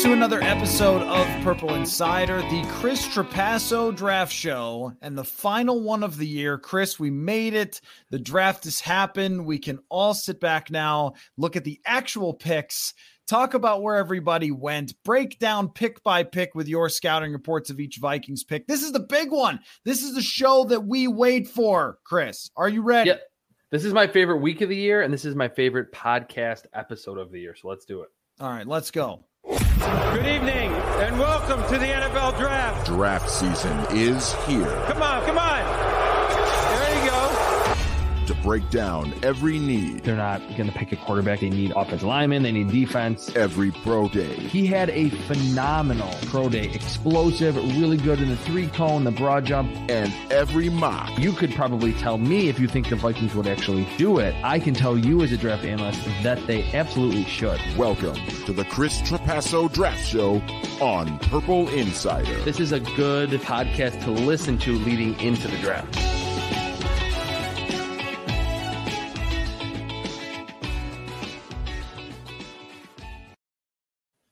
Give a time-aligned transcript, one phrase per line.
[0.00, 6.02] To another episode of Purple Insider, the Chris Trapasso draft show, and the final one
[6.02, 6.56] of the year.
[6.56, 7.82] Chris, we made it.
[8.08, 9.44] The draft has happened.
[9.44, 12.94] We can all sit back now, look at the actual picks,
[13.28, 17.78] talk about where everybody went, break down pick by pick with your scouting reports of
[17.78, 18.66] each Vikings pick.
[18.66, 19.60] This is the big one.
[19.84, 21.98] This is the show that we wait for.
[22.04, 23.08] Chris, are you ready?
[23.08, 23.20] Yep.
[23.70, 27.18] This is my favorite week of the year, and this is my favorite podcast episode
[27.18, 27.54] of the year.
[27.54, 28.08] So let's do it.
[28.40, 29.26] All right, let's go.
[29.46, 32.86] Good evening and welcome to the NFL Draft.
[32.86, 35.79] Draft season is here Come on, come on.
[38.30, 38.42] There you go.
[38.42, 41.40] to break down every need, They're not going to pick a quarterback.
[41.40, 42.42] They need offensive linemen.
[42.42, 43.34] They need defense.
[43.36, 44.34] every pro day.
[44.34, 49.44] He had a phenomenal pro day, explosive, really good in the three cone, the broad
[49.44, 49.70] jump.
[49.90, 51.18] and every mock.
[51.18, 54.34] You could probably tell me if you think the Vikings would actually do it.
[54.44, 57.60] I can tell you as a draft analyst that they absolutely should.
[57.76, 58.14] Welcome
[58.46, 60.42] to the Chris Trapasso Draft Show
[60.80, 62.40] on Purple Insider.
[62.44, 66.19] This is a good podcast to listen to leading into the draft.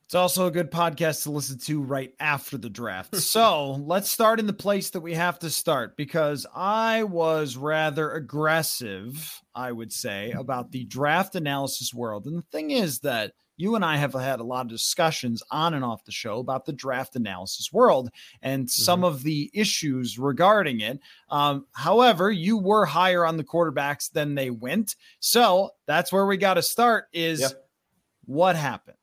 [0.09, 3.15] It's also a good podcast to listen to right after the draft.
[3.21, 8.13] so let's start in the place that we have to start because I was rather
[8.13, 12.25] aggressive, I would say, about the draft analysis world.
[12.25, 15.75] And the thing is that you and I have had a lot of discussions on
[15.75, 18.09] and off the show about the draft analysis world
[18.41, 21.01] and some of the issues regarding it.
[21.29, 24.97] Um, however, you were higher on the quarterbacks than they went.
[25.21, 27.69] So that's where we got to start is Yep.
[28.25, 28.97] what happened?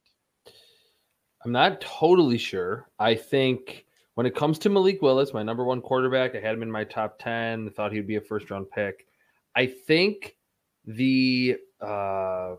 [1.46, 2.90] I'm not totally sure.
[2.98, 3.86] I think
[4.16, 6.84] when it comes to Malik Willis, my number one quarterback, I had him in my
[6.84, 9.06] top 10, thought he'd be a first round pick.
[9.56, 10.38] I think
[10.86, 12.56] the uh,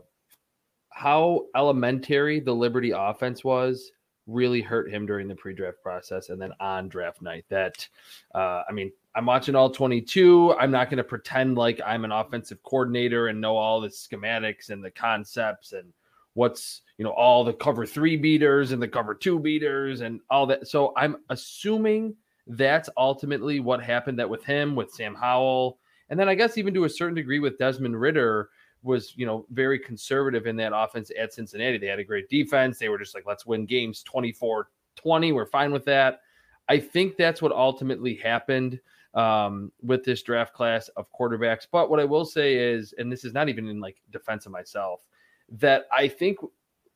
[0.89, 3.91] how elementary the Liberty offense was
[4.25, 7.43] really hurt him during the pre draft process and then on draft night.
[7.49, 7.85] That,
[8.33, 10.55] uh, I mean, I'm watching all 22.
[10.57, 14.69] I'm not going to pretend like I'm an offensive coordinator and know all the schematics
[14.69, 15.91] and the concepts and
[16.37, 20.45] what's you know all the cover three beaters and the cover two beaters and all
[20.45, 20.67] that.
[20.67, 22.15] So i'm assuming
[22.45, 25.79] that's ultimately what happened that with him with sam howell.
[26.09, 28.49] And then i guess even to a certain degree with desmond ridder
[28.83, 31.79] was you know very conservative in that offense at cincinnati.
[31.79, 32.77] They had a great defense.
[32.77, 36.21] They were just like let's win games 24 20 we're fine with that.
[36.69, 38.79] I think that's what ultimately happened
[39.13, 41.65] um, with this draft class of quarterbacks.
[41.71, 44.51] But what i will say is and this is not even in like defense of
[44.51, 45.01] myself
[45.49, 46.37] that I think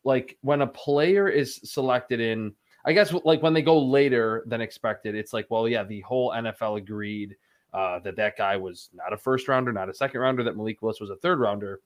[0.03, 2.53] like when a player is selected in,
[2.85, 6.31] I guess like when they go later than expected, it's like, well, yeah, the whole
[6.31, 7.35] NFL agreed
[7.73, 10.81] uh, that that guy was not a first rounder, not a second rounder, that Malik
[10.81, 11.79] Willis was a third rounder.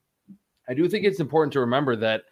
[0.67, 2.23] I do think it's important to remember that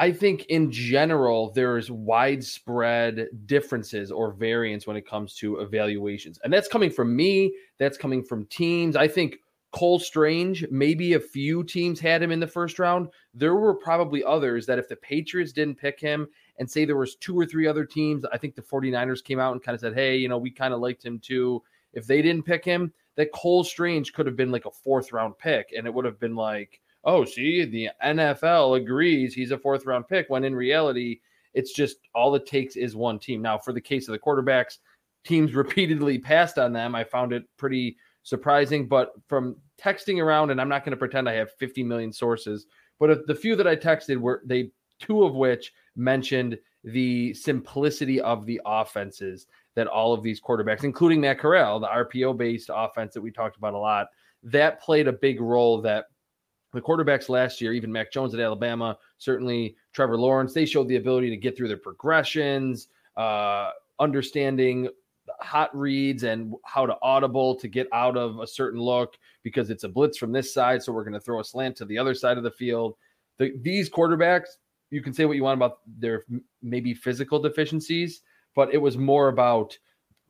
[0.00, 6.38] I think in general, there's widespread differences or variance when it comes to evaluations.
[6.42, 8.96] And that's coming from me, that's coming from teams.
[8.96, 9.40] I think
[9.72, 13.08] Cole Strange, maybe a few teams had him in the first round.
[13.34, 17.14] There were probably others that if the Patriots didn't pick him and say there was
[17.16, 19.94] two or three other teams, I think the 49ers came out and kind of said,
[19.94, 21.62] "Hey, you know, we kind of liked him too."
[21.92, 25.38] If they didn't pick him, that Cole Strange could have been like a fourth round
[25.38, 29.86] pick and it would have been like, "Oh, see, the NFL agrees he's a fourth
[29.86, 31.20] round pick." When in reality,
[31.54, 33.40] it's just all it takes is one team.
[33.40, 34.78] Now, for the case of the quarterbacks,
[35.24, 36.94] teams repeatedly passed on them.
[36.96, 41.28] I found it pretty surprising, but from texting around, and I'm not going to pretend
[41.28, 42.66] I have 50 million sources,
[42.98, 48.46] but the few that I texted were they two of which mentioned the simplicity of
[48.46, 53.20] the offenses that all of these quarterbacks, including Matt Corral, the RPO based offense that
[53.20, 54.08] we talked about a lot,
[54.42, 56.06] that played a big role that
[56.72, 60.96] the quarterbacks last year, even Mac Jones at Alabama, certainly Trevor Lawrence, they showed the
[60.96, 64.88] ability to get through their progressions, uh, understanding
[65.42, 69.84] hot reads and how to audible to get out of a certain look because it's
[69.84, 70.82] a blitz from this side.
[70.82, 72.94] So we're going to throw a slant to the other side of the field.
[73.38, 74.48] The, these quarterbacks,
[74.90, 76.24] you can say what you want about their
[76.62, 78.22] maybe physical deficiencies,
[78.54, 79.76] but it was more about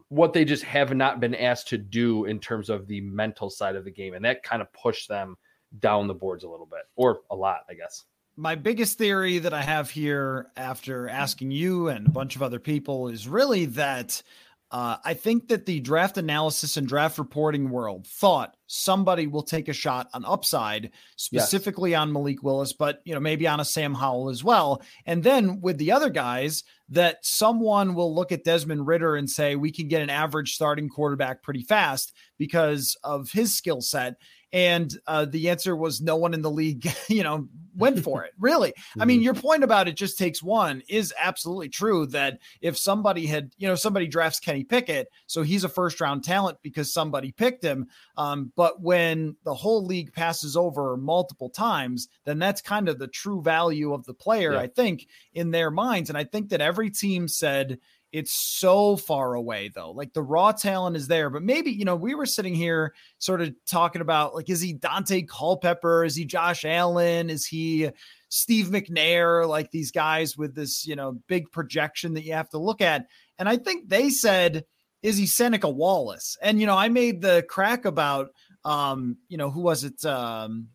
[0.08, 3.76] what they just have not been asked to do in terms of the mental side
[3.76, 4.14] of the game.
[4.14, 5.36] And that kind of pushed them
[5.78, 8.04] down the boards a little bit or a lot, I guess.
[8.36, 12.58] My biggest theory that I have here after asking you and a bunch of other
[12.58, 14.22] people is really that
[14.70, 19.68] uh, I think that the draft analysis and draft reporting world thought somebody will take
[19.68, 21.98] a shot on upside, specifically yes.
[21.98, 24.80] on Malik Willis, but you know maybe on a Sam Howell as well.
[25.06, 29.56] And then with the other guys, that someone will look at Desmond Ridder and say
[29.56, 34.16] we can get an average starting quarterback pretty fast because of his skill set.
[34.52, 38.32] And uh, the answer was no one in the league, you know, went for it.
[38.38, 38.72] Really.
[38.98, 39.24] I mean, mm-hmm.
[39.24, 43.68] your point about it just takes one is absolutely true that if somebody had, you
[43.68, 47.86] know, somebody drafts Kenny Pickett, so he's a first round talent because somebody picked him.
[48.16, 53.08] Um, but when the whole league passes over multiple times, then that's kind of the
[53.08, 54.60] true value of the player, yeah.
[54.60, 56.10] I think, in their minds.
[56.10, 57.78] And I think that every team said,
[58.12, 59.92] it's so far away though.
[59.92, 63.40] Like the raw talent is there, but maybe, you know, we were sitting here sort
[63.40, 66.04] of talking about like, is he Daunte Culpepper?
[66.04, 67.30] Is he Josh Allen?
[67.30, 67.90] Is he
[68.28, 69.48] Steve McNair?
[69.48, 73.06] Like these guys with this, you know, big projection that you have to look at.
[73.38, 74.64] And I think they said,
[75.02, 76.36] is he Seneca Wallace?
[76.42, 78.28] And, you know, I made the crack about,
[78.64, 80.04] um, you know, who was it?
[80.04, 80.68] Um,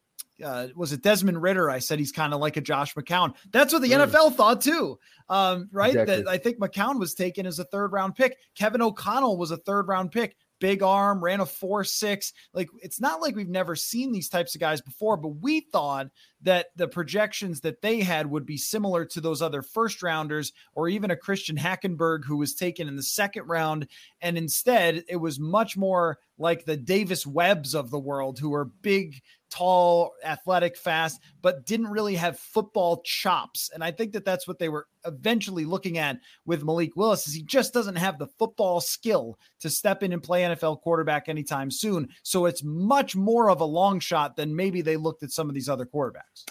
[0.44, 1.70] uh, was it Desmond Ridder?
[1.70, 3.36] I said he's kind of like a Josh McCown.
[3.52, 4.08] That's what the mm.
[4.08, 5.00] NFL thought too,
[5.30, 5.90] um, right?
[5.92, 6.16] Exactly.
[6.18, 8.38] That I think McCown was taken as a third round pick.
[8.56, 10.36] Kevin O'Connell was a third round pick.
[10.62, 12.32] Big arm, ran a four six.
[12.54, 16.08] Like it's not like we've never seen these types of guys before, but we thought
[16.44, 20.88] that the projections that they had would be similar to those other first rounders or
[20.88, 23.88] even a Christian Hackenberg who was taken in the second round.
[24.22, 28.66] And instead, it was much more like the Davis Webbs of the world who are
[28.66, 29.22] big
[29.56, 33.70] tall, athletic, fast, but didn't really have football chops.
[33.74, 37.34] And I think that that's what they were eventually looking at with Malik Willis is
[37.34, 41.72] he just doesn't have the football skill to step in and play NFL quarterback anytime
[41.72, 42.10] soon.
[42.24, 45.56] So it's much more of a long shot than maybe they looked at some of
[45.56, 46.46] these other quarterbacks.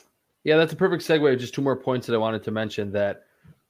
[0.44, 1.38] Yeah, that's a perfect segue.
[1.38, 3.24] Just two more points that I wanted to mention that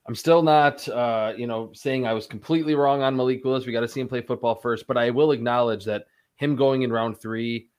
[0.07, 3.65] I'm still not, uh, you know, saying I was completely wrong on Malik Willis.
[3.65, 6.05] We got to see him play football first, but I will acknowledge that
[6.35, 7.69] him going in round three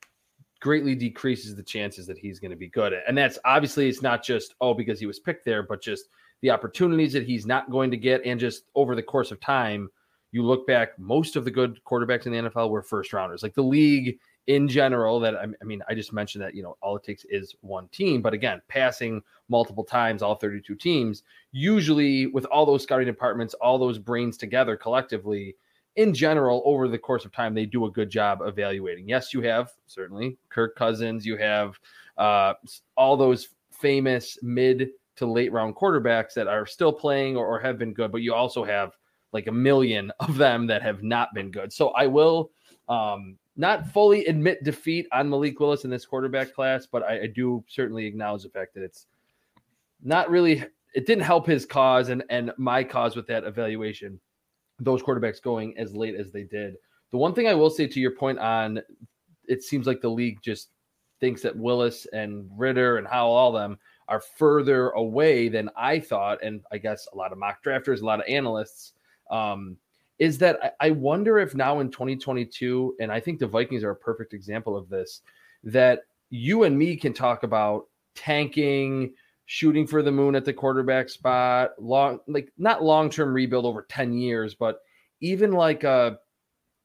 [0.60, 2.94] greatly decreases the chances that he's going to be good.
[3.06, 6.08] And that's obviously it's not just oh because he was picked there, but just
[6.42, 9.88] the opportunities that he's not going to get, and just over the course of time,
[10.32, 13.42] you look back, most of the good quarterbacks in the NFL were first rounders.
[13.42, 16.96] Like the league in general, that I mean, I just mentioned that you know all
[16.96, 21.22] it takes is one team, but again, passing multiple times, all 32 teams,
[21.52, 25.56] usually with all those scouting departments, all those brains together collectively
[25.96, 29.08] in general, over the course of time, they do a good job evaluating.
[29.08, 31.78] Yes, you have certainly Kirk Cousins, you have
[32.18, 32.54] uh,
[32.96, 37.78] all those famous mid to late round quarterbacks that are still playing or, or have
[37.78, 38.92] been good, but you also have
[39.32, 41.72] like a million of them that have not been good.
[41.72, 42.50] So I will
[42.88, 47.26] um, not fully admit defeat on Malik Willis in this quarterback class, but I, I
[47.26, 49.06] do certainly acknowledge the fact that it's
[50.02, 50.62] not really
[50.94, 54.20] it didn't help his cause and and my cause with that evaluation
[54.78, 56.76] those quarterbacks going as late as they did.
[57.12, 58.80] The one thing I will say to your point on
[59.48, 60.70] it seems like the league just
[61.20, 66.42] thinks that Willis and Ridder and Howell, all them are further away than I thought.
[66.42, 68.92] And I guess a lot of mock drafters, a lot of analysts,
[69.30, 69.76] um,
[70.18, 73.96] is that I wonder if now in 2022, and I think the Vikings are a
[73.96, 75.22] perfect example of this,
[75.64, 79.12] that you and me can talk about tanking,
[79.46, 84.12] shooting for the moon at the quarterback spot, long like not long-term rebuild over 10
[84.12, 84.80] years, but
[85.20, 86.18] even like a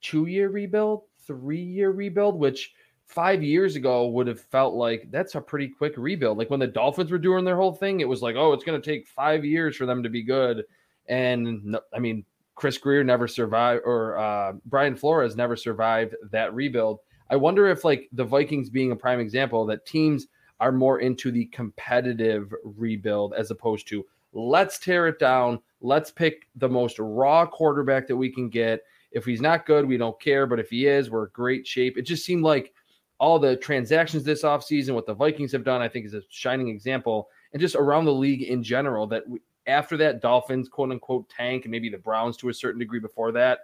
[0.02, 2.72] two-year rebuild, three-year rebuild, which
[3.08, 6.38] five years ago would have felt like that's a pretty quick rebuild.
[6.38, 8.80] Like when the Dolphins were doing their whole thing, it was like, oh, it's going
[8.80, 10.64] to take five years for them to be good.
[11.10, 17.00] And I mean, Chris Grier never survived, or uh, Brian Flores never survived that rebuild.
[17.28, 20.28] I wonder if like the Vikings being a prime example that teams–
[20.62, 25.60] are more into the competitive rebuild as opposed to let's tear it down.
[25.82, 28.82] Let's pick the most raw quarterback that we can get.
[29.12, 30.46] If he's not good, we don't care.
[30.46, 31.98] But if he is, we're in great shape.
[31.98, 32.74] It just seemed like
[33.20, 36.70] all the transactions this offseason, what the Vikings have done, I think is a shining
[36.70, 37.28] example.
[37.54, 41.66] And just around the league in general, that we, after that Dolphins quote unquote tank,
[41.66, 43.62] and maybe the Browns to a certain degree before that,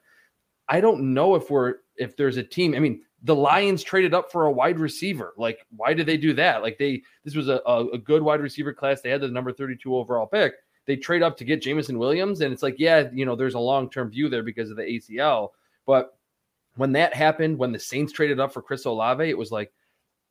[0.68, 2.74] I don't know if we're if there's a team.
[2.74, 5.34] I mean, the Lions traded up for a wide receiver.
[5.38, 6.62] Like, why did they do that?
[6.62, 9.02] Like, they this was a, a, good wide receiver class.
[9.02, 10.54] They had the number 32 overall pick.
[10.86, 13.60] They trade up to get Jameson Williams, and it's like, yeah, you know, there's a
[13.60, 15.50] long term view there because of the ACL.
[15.86, 16.18] But
[16.76, 19.74] when that happened, when the Saints traded up for Chris Olave, it was like,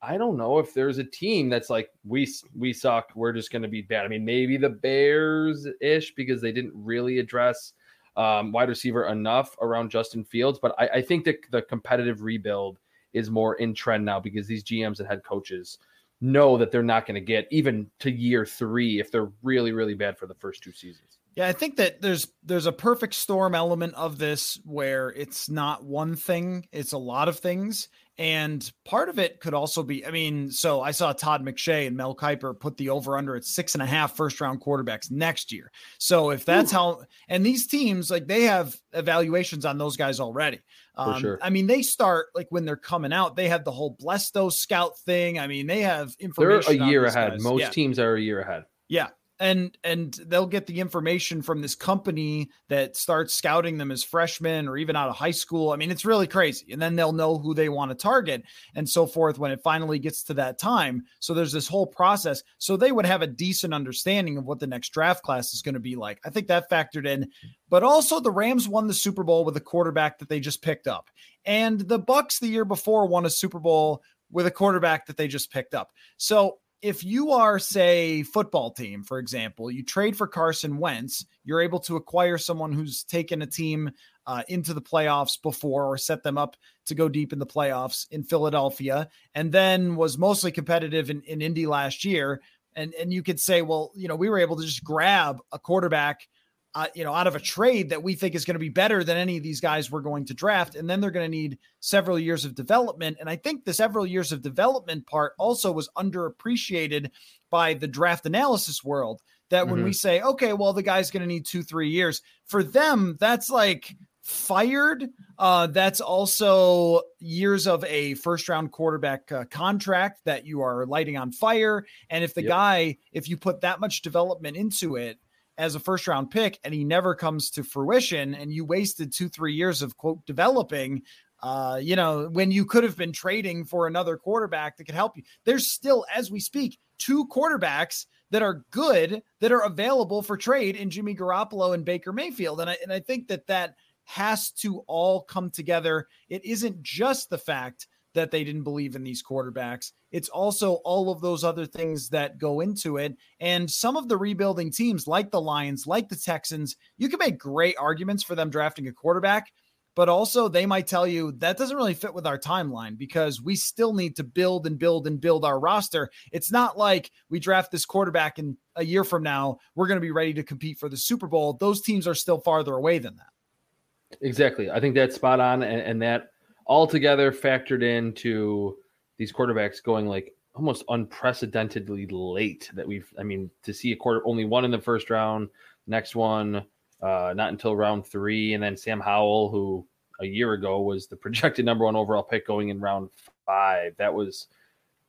[0.01, 3.11] I don't know if there's a team that's like we we suck.
[3.15, 4.05] We're just going to be bad.
[4.05, 7.73] I mean, maybe the Bears ish because they didn't really address
[8.17, 10.59] um, wide receiver enough around Justin Fields.
[10.61, 12.79] But I, I think that the competitive rebuild
[13.13, 15.79] is more in trend now because these GMs and head coaches
[16.21, 19.95] know that they're not going to get even to year three if they're really really
[19.95, 21.19] bad for the first two seasons.
[21.37, 25.85] Yeah, I think that there's there's a perfect storm element of this where it's not
[25.85, 27.89] one thing, it's a lot of things.
[28.19, 31.95] And part of it could also be, I mean, so I saw Todd McShay and
[31.95, 35.53] Mel Kiper put the over under at six and a half first round quarterbacks next
[35.53, 35.71] year.
[35.99, 36.77] So if that's Ooh.
[36.77, 40.61] how, and these teams, like they have evaluations on those guys already.
[40.95, 41.39] Um, sure.
[41.43, 44.99] I mean, they start like when they're coming out, they have the whole BLESTO scout
[45.01, 45.39] thing.
[45.39, 46.79] I mean, they have information.
[46.79, 47.33] They're a year ahead.
[47.33, 47.43] Guys.
[47.43, 47.69] Most yeah.
[47.69, 48.65] teams are a year ahead.
[48.89, 54.03] Yeah and and they'll get the information from this company that starts scouting them as
[54.03, 55.71] freshmen or even out of high school.
[55.71, 56.73] I mean it's really crazy.
[56.73, 59.99] And then they'll know who they want to target and so forth when it finally
[59.99, 61.05] gets to that time.
[61.21, 62.43] So there's this whole process.
[62.59, 65.75] So they would have a decent understanding of what the next draft class is going
[65.75, 66.19] to be like.
[66.25, 67.31] I think that factored in.
[67.69, 70.87] But also the rams won the super bowl with a quarterback that they just picked
[70.87, 71.11] up.
[71.45, 75.29] And the bucks the year before won a super bowl with a quarterback that they
[75.29, 75.93] just picked up.
[76.17, 81.61] So if you are, say, football team, for example, you trade for Carson Wentz, you're
[81.61, 83.91] able to acquire someone who's taken a team
[84.25, 88.07] uh, into the playoffs before or set them up to go deep in the playoffs
[88.13, 92.41] in Philadelphia, and then was mostly competitive in, in Indy last year.
[92.77, 95.59] And and you could say, well, you know, we were able to just grab a
[95.59, 96.29] quarterback
[96.77, 99.03] uh, you know, out of a trade that we think is going to be better
[99.03, 100.75] than any of these guys we're going to draft.
[100.75, 103.17] And then they're going to need several years of development.
[103.19, 107.13] And I think the several years of development part also was underappreciated
[107.51, 109.23] by the draft analysis world.
[109.49, 109.73] That mm-hmm.
[109.73, 113.17] when we say, okay, well, the guy's going to need two, three years for them,
[113.19, 115.09] that's like fired.
[115.39, 121.17] Uh, that's also years of a first round quarterback uh, contract that you are lighting
[121.17, 121.87] on fire.
[122.11, 122.51] And if the yep.
[122.51, 125.19] guy, if you put that much development into it,
[125.59, 129.29] as a first round pick and he never comes to fruition and you wasted two
[129.29, 131.03] three years of quote developing
[131.43, 135.17] uh, you know, when you could have been trading for another quarterback that could help
[135.17, 135.23] you.
[135.45, 140.77] There's still, as we speak, two quarterbacks that are good that are available for trade
[140.77, 142.61] in Jimmy Garoppolo and Baker Mayfield.
[142.61, 146.07] And I, and I think that that has to all come together.
[146.29, 147.87] It isn't just the fact
[148.17, 149.93] that they didn't believe in these quarterbacks.
[150.11, 153.17] It's also all of those other things that go into it.
[153.39, 157.39] And some of the rebuilding teams, like the Lions, like the Texans, you can make
[157.39, 159.53] great arguments for them drafting a quarterback,
[159.95, 163.55] but also they might tell you that doesn't really fit with our timeline because we
[163.55, 166.11] still need to build and build and build our roster.
[166.33, 170.03] It's not like we draft this quarterback and a year from now, we're going to
[170.03, 171.55] be ready to compete for the Super Bowl.
[171.55, 174.19] Those teams are still farther away than that.
[174.21, 174.71] Exactly.
[174.71, 175.63] I think that's spot on.
[175.63, 176.29] and, and that
[176.67, 178.77] altogether factored into
[179.19, 184.23] these quarterbacks going like almost unprecedentedly late that we've i mean to see a quarter
[184.27, 185.49] only one in the first round
[185.87, 186.65] next one
[187.03, 188.55] uh not until round three.
[188.55, 189.87] And then sam howell who
[190.21, 193.11] a year ago was the projected number one overall pick going in round
[193.45, 193.95] five.
[193.99, 194.49] That was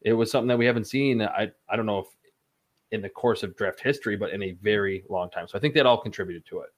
[0.02, 2.08] it was something that we haven't seen i i don't know if
[2.92, 5.48] in the course of draft history but in a very long time.
[5.48, 6.70] So i think that all contributed to it.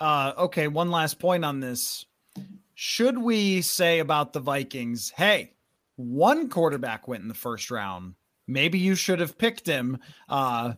[0.00, 2.06] Uh okay one last point on this
[2.84, 5.52] should we say about the Vikings, hey,
[5.94, 8.14] one quarterback went in the first round.
[8.48, 9.98] Maybe you should have picked him.
[10.28, 10.72] Uh,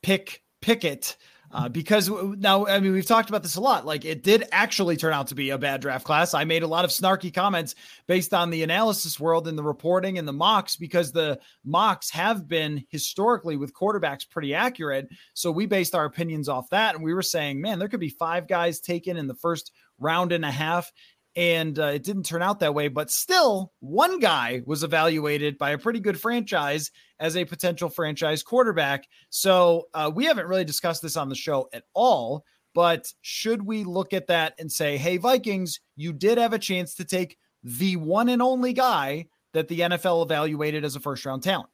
[0.00, 1.16] pick Pickett.
[1.50, 3.84] Uh, because now, I mean, we've talked about this a lot.
[3.84, 6.32] Like, it did actually turn out to be a bad draft class.
[6.32, 7.74] I made a lot of snarky comments
[8.06, 12.46] based on the analysis world and the reporting and the mocks because the mocks have
[12.46, 15.08] been historically with quarterbacks pretty accurate.
[15.34, 16.94] So we based our opinions off that.
[16.94, 20.30] And we were saying, man, there could be five guys taken in the first round
[20.30, 20.92] and a half
[21.38, 22.88] and uh, it didn't turn out that way.
[22.88, 26.90] But still, one guy was evaluated by a pretty good franchise
[27.20, 29.06] as a potential franchise quarterback.
[29.30, 32.44] So uh, we haven't really discussed this on the show at all.
[32.74, 36.96] But should we look at that and say, hey, Vikings, you did have a chance
[36.96, 41.44] to take the one and only guy that the NFL evaluated as a first round
[41.44, 41.70] talent?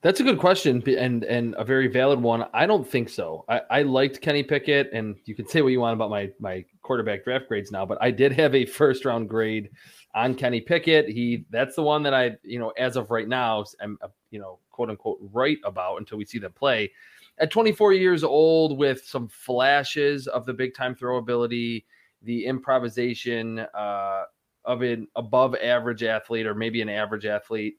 [0.00, 2.44] That's a good question and and a very valid one.
[2.54, 3.44] I don't think so.
[3.48, 6.64] I, I liked Kenny Pickett, and you can say what you want about my my
[6.82, 9.70] quarterback draft grades now, but I did have a first round grade
[10.14, 11.08] on Kenny Pickett.
[11.08, 14.38] He that's the one that I you know as of right now am uh, you
[14.38, 16.92] know quote unquote right about until we see them play.
[17.40, 21.86] At 24 years old, with some flashes of the big time throw ability,
[22.22, 24.24] the improvisation uh,
[24.64, 27.78] of an above average athlete or maybe an average athlete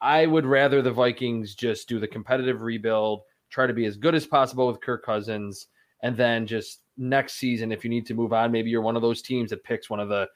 [0.00, 4.14] I would rather the Vikings just do the competitive rebuild, try to be as good
[4.14, 5.68] as possible with Kirk Cousins,
[6.02, 8.52] and then just next season if you need to move on.
[8.52, 10.28] Maybe you're one of those teams that picks one of the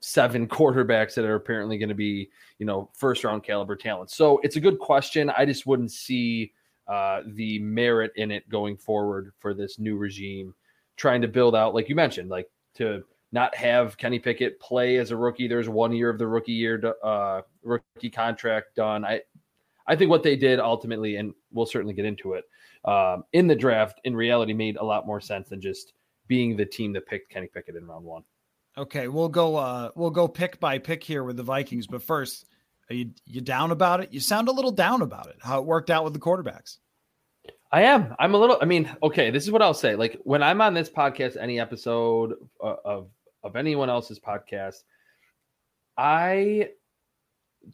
[0.00, 4.10] seven quarterbacks that are apparently going to be, you know, first round caliber talent.
[4.10, 5.30] So it's a good question.
[5.30, 6.52] I just wouldn't see
[6.88, 10.54] uh, the merit in it going forward for this new regime,
[10.96, 13.02] trying to build out, like you mentioned, like to
[13.36, 15.46] not have Kenny Pickett play as a rookie.
[15.46, 19.04] There's one year of the rookie year uh, rookie contract done.
[19.04, 19.20] I
[19.86, 22.44] I think what they did ultimately, and we'll certainly get into it
[22.86, 25.92] um, in the draft, in reality, made a lot more sense than just
[26.26, 28.24] being the team that picked Kenny Pickett in round one.
[28.78, 29.56] Okay, we'll go.
[29.56, 31.86] Uh, we'll go pick by pick here with the Vikings.
[31.86, 32.46] But first,
[32.90, 34.12] are you you down about it?
[34.12, 35.36] You sound a little down about it.
[35.40, 36.78] How it worked out with the quarterbacks.
[37.72, 38.14] I am.
[38.18, 38.58] I'm a little.
[38.60, 39.30] I mean, okay.
[39.30, 39.94] This is what I'll say.
[39.94, 43.08] Like when I'm on this podcast, any episode uh, of
[43.46, 44.82] of anyone else's podcast,
[45.96, 46.70] I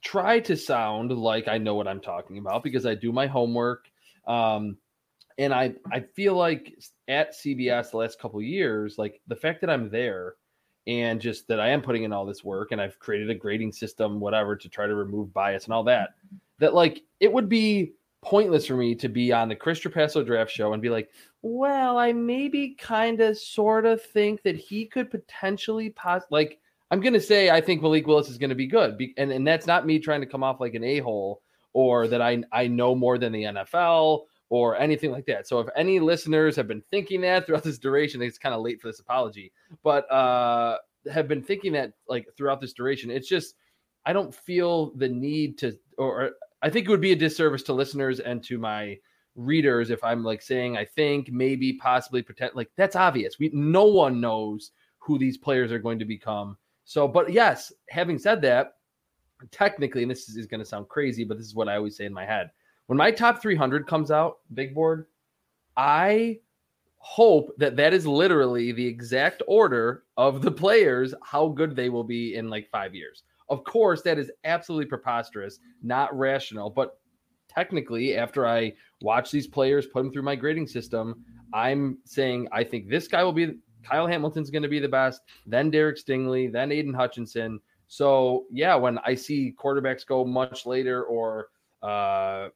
[0.00, 3.90] try to sound like I know what I'm talking about because I do my homework.
[4.26, 4.78] Um,
[5.38, 6.74] and I I feel like
[7.08, 10.34] at CBS the last couple years, like the fact that I'm there
[10.86, 13.72] and just that I am putting in all this work and I've created a grading
[13.72, 16.10] system, whatever, to try to remove bias and all that,
[16.58, 20.50] that like it would be pointless for me to be on the Chris Trapasso draft
[20.50, 21.10] show and be like,
[21.42, 26.58] well, I maybe kind of sort of think that he could potentially pos like
[26.90, 28.96] I'm gonna say I think Malik Willis is gonna be good.
[28.96, 32.22] Be- and, and that's not me trying to come off like an a-hole or that
[32.22, 35.48] I I know more than the NFL or anything like that.
[35.48, 38.80] So if any listeners have been thinking that throughout this duration, it's kind of late
[38.80, 39.52] for this apology,
[39.82, 40.78] but uh
[41.10, 43.56] have been thinking that like throughout this duration, it's just
[44.06, 47.72] I don't feel the need to or I think it would be a disservice to
[47.72, 48.98] listeners and to my
[49.34, 53.38] readers if I'm like saying I think maybe possibly pretend like that's obvious.
[53.38, 56.56] We no one knows who these players are going to become.
[56.84, 58.74] So, but yes, having said that,
[59.50, 61.96] technically, and this is, is going to sound crazy, but this is what I always
[61.96, 62.50] say in my head.
[62.86, 65.06] When my top 300 comes out, big board,
[65.76, 66.40] I
[66.98, 72.04] hope that that is literally the exact order of the players, how good they will
[72.04, 73.24] be in like five years.
[73.52, 76.98] Of course, that is absolutely preposterous, not rational, but
[77.48, 78.72] technically, after I
[79.02, 81.22] watch these players, put them through my grading system,
[81.52, 85.20] I'm saying I think this guy will be Kyle Hamilton's going to be the best,
[85.44, 87.60] then Derek Stingley, then Aidan Hutchinson.
[87.88, 91.48] So yeah, when I see quarterbacks go much later or
[91.82, 92.48] uh,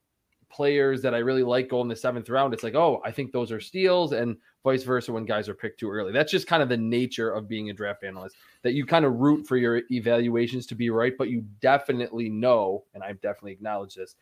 [0.49, 3.33] players that I really like go in the seventh round, it's like, oh, I think
[3.33, 6.11] those are steals, and vice versa when guys are picked too early.
[6.11, 9.14] That's just kind of the nature of being a draft analyst that you kind of
[9.14, 13.96] root for your evaluations to be right, but you definitely know, and I've definitely acknowledged
[13.96, 14.16] this,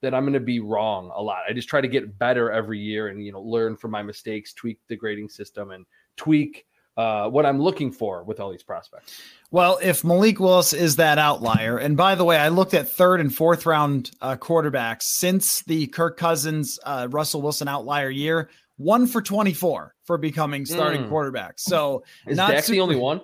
[0.00, 1.42] that I'm going to be wrong a lot.
[1.48, 4.52] I just try to get better every year and you know learn from my mistakes,
[4.52, 5.86] tweak the grading system, and
[6.16, 9.22] tweak uh, what I'm looking for with all these prospects.
[9.52, 13.20] Well, if Malik Willis is that outlier, and by the way, I looked at third
[13.20, 19.06] and fourth round uh, quarterbacks since the Kirk Cousins, uh, Russell Wilson outlier year, one
[19.06, 21.08] for 24 for becoming starting mm.
[21.10, 21.58] quarterback.
[21.58, 23.20] So is Dak super- the only one?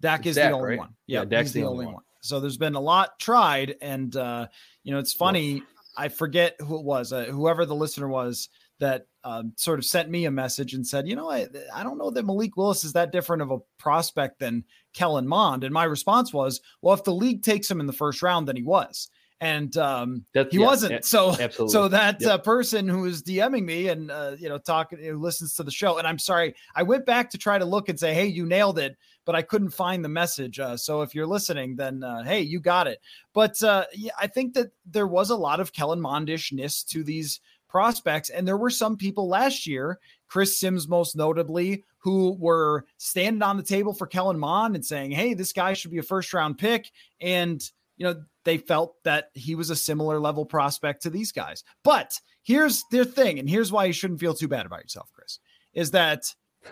[0.00, 0.78] Dak is Dak, the only right?
[0.78, 0.94] one.
[1.06, 1.94] Yeah, yeah Dak's the, the, only one.
[1.94, 2.02] one.
[2.20, 4.48] So there's been a lot tried, and uh,
[4.82, 5.62] you know it's funny.
[5.96, 10.10] I forget who it was, uh, whoever the listener was that um, sort of sent
[10.10, 12.92] me a message and said, you know, I, I don't know that Malik Willis is
[12.92, 15.64] that different of a prospect than Kellen Mond.
[15.64, 18.56] And my response was, well, if the league takes him in the first round, then
[18.56, 19.08] he was.
[19.40, 21.04] And um, That's, he yeah, wasn't.
[21.04, 21.72] So, absolutely.
[21.72, 22.30] so that yep.
[22.30, 25.70] uh, person who is DMing me and uh, you know talking, who listens to the
[25.70, 28.46] show, and I'm sorry, I went back to try to look and say, hey, you
[28.46, 28.96] nailed it,
[29.26, 30.58] but I couldn't find the message.
[30.58, 33.00] Uh, so if you're listening, then uh, hey, you got it.
[33.34, 37.40] But uh, yeah, I think that there was a lot of Kellen Mondishness to these
[37.68, 38.30] prospects.
[38.30, 43.56] And there were some people last year, Chris Sims most notably, who were standing on
[43.56, 46.56] the table for Kellen Mond and saying, hey, this guy should be a first round
[46.56, 46.90] pick.
[47.20, 47.62] And,
[47.96, 51.64] you know, they felt that he was a similar level prospect to these guys.
[51.82, 55.40] But here's their thing, and here's why you shouldn't feel too bad about yourself, Chris,
[55.74, 56.24] is that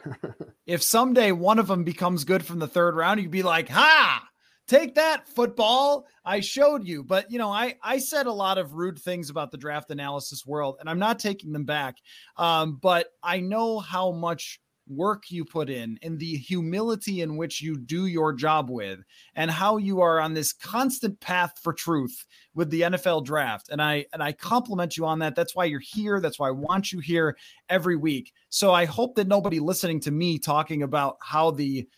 [0.67, 4.27] if someday one of them becomes good from the third round, you'd be like, ha,
[4.67, 6.07] take that football.
[6.25, 7.05] I showed you.
[7.05, 10.45] But you know i i said a lot of rude things about the draft analysis
[10.47, 11.97] world and i'm not taking them back.
[12.37, 17.63] Um, but i know how much work you put in and the humility in which
[17.63, 19.01] you do your job with
[19.35, 23.69] and how you are on this constant path for truth with the NFL draft.
[23.71, 25.35] And I and I compliment you on that.
[25.35, 26.21] That's why you're here.
[26.21, 27.37] That's why I want you here
[27.69, 28.33] every week.
[28.49, 31.89] So I hope that nobody listening to me talking about how the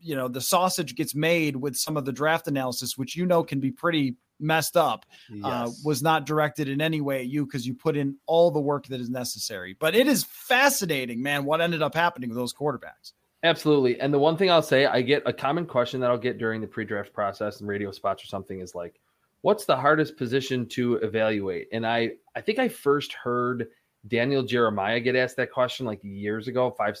[0.00, 3.42] you know the sausage gets made with some of the draft analysis which you know
[3.42, 5.44] can be pretty messed up uh, yes.
[5.44, 8.60] uh, was not directed in any way at you because you put in all the
[8.60, 9.76] work that is necessary.
[9.78, 13.12] But it is fascinating man what ended up happening with those quarterbacks.
[13.44, 13.98] Absolutely.
[14.00, 16.60] And the one thing i'll say i get a common question that i'll get during
[16.60, 19.00] the pre-draft process and radio spots or something is like
[19.40, 21.68] what's the hardest position to evaluate?
[21.72, 23.68] And i i think i first heard
[24.06, 26.96] daniel jeremiah get asked that question like years ago five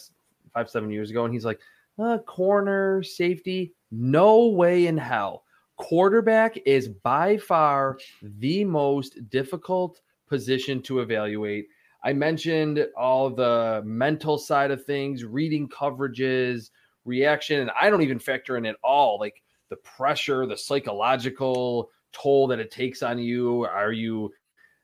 [0.52, 1.60] five, seven years ago, and he's like,
[1.98, 5.44] uh, corner, safety, no way in hell.
[5.76, 11.66] Quarterback is by far the most difficult position to evaluate.
[12.04, 16.70] I mentioned all the mental side of things, reading coverages,
[17.04, 22.46] reaction, and I don't even factor in at all like the pressure, the psychological toll
[22.48, 23.64] that it takes on you.
[23.64, 24.32] Are you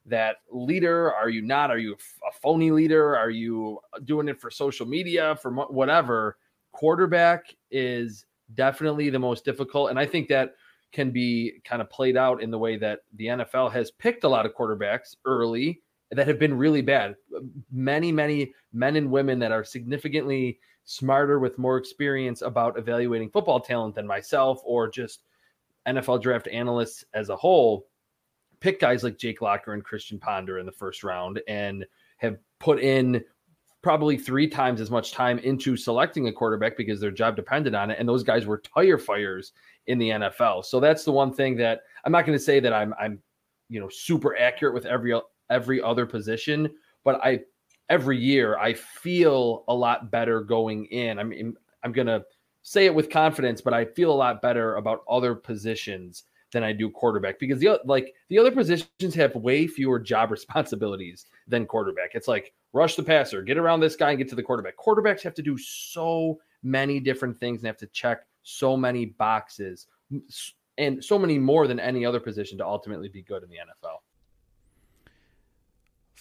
[0.07, 1.13] that leader?
[1.13, 1.71] Are you not?
[1.71, 3.17] Are you a phony leader?
[3.17, 6.39] Are you doing it for social media, for whatever?
[6.73, 8.25] Quarterback is
[8.55, 9.91] definitely the most difficult.
[9.91, 10.55] And I think that
[10.93, 14.29] can be kind of played out in the way that the NFL has picked a
[14.29, 17.15] lot of quarterbacks early that have been really bad.
[17.71, 23.61] Many, many men and women that are significantly smarter with more experience about evaluating football
[23.61, 25.25] talent than myself or just
[25.87, 27.87] NFL draft analysts as a whole
[28.61, 32.81] pick guys like Jake Locker and Christian Ponder in the first round and have put
[32.81, 33.23] in
[33.83, 37.91] probably three times as much time into selecting a quarterback because their job depended on
[37.91, 37.99] it.
[37.99, 39.53] And those guys were tire fires
[39.87, 40.65] in the NFL.
[40.65, 43.21] So that's the one thing that I'm not going to say that I'm I'm
[43.69, 45.19] you know super accurate with every
[45.51, 46.71] every other position,
[47.05, 47.41] but I
[47.89, 51.19] every year I feel a lot better going in.
[51.19, 52.25] I mean I'm going to
[52.63, 56.73] say it with confidence, but I feel a lot better about other positions than I
[56.73, 62.11] do quarterback because the like the other positions have way fewer job responsibilities than quarterback.
[62.15, 64.77] It's like rush the passer, get around this guy and get to the quarterback.
[64.77, 69.87] Quarterbacks have to do so many different things and have to check so many boxes
[70.79, 73.99] and so many more than any other position to ultimately be good in the NFL.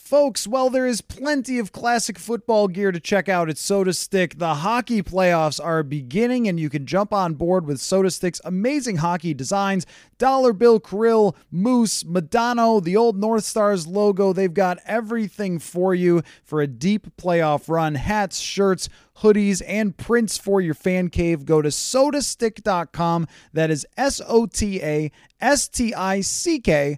[0.07, 4.39] Folks, well, there is plenty of classic football gear to check out at SotaStick.
[4.39, 9.33] The hockey playoffs are beginning, and you can jump on board with SotaStick's amazing hockey
[9.33, 9.85] designs
[10.17, 14.31] Dollar Bill Krill, Moose, Modano, the old North Stars logo.
[14.31, 20.37] They've got everything for you for a deep playoff run hats, shirts, hoodies, and prints
[20.37, 21.43] for your fan cave.
[21.43, 23.27] Go to sotastick.com.
[23.51, 26.97] That is S O T A S T I C K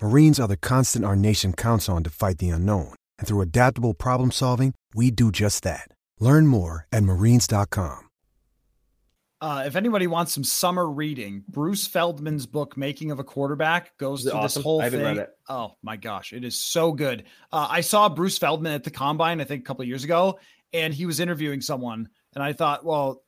[0.00, 2.94] Marines are the constant our nation counts on to fight the unknown.
[3.18, 5.88] And through adaptable problem solving, we do just that.
[6.20, 8.04] Learn more at marines.com.
[9.40, 14.22] Uh, if anybody wants some summer reading, Bruce Feldman's book "Making of a Quarterback" goes
[14.22, 14.60] through awesome.
[14.60, 15.24] this whole thing.
[15.48, 17.24] Oh my gosh, it is so good.
[17.52, 20.40] Uh, I saw Bruce Feldman at the combine, I think a couple years ago,
[20.72, 23.22] and he was interviewing someone, and I thought, well,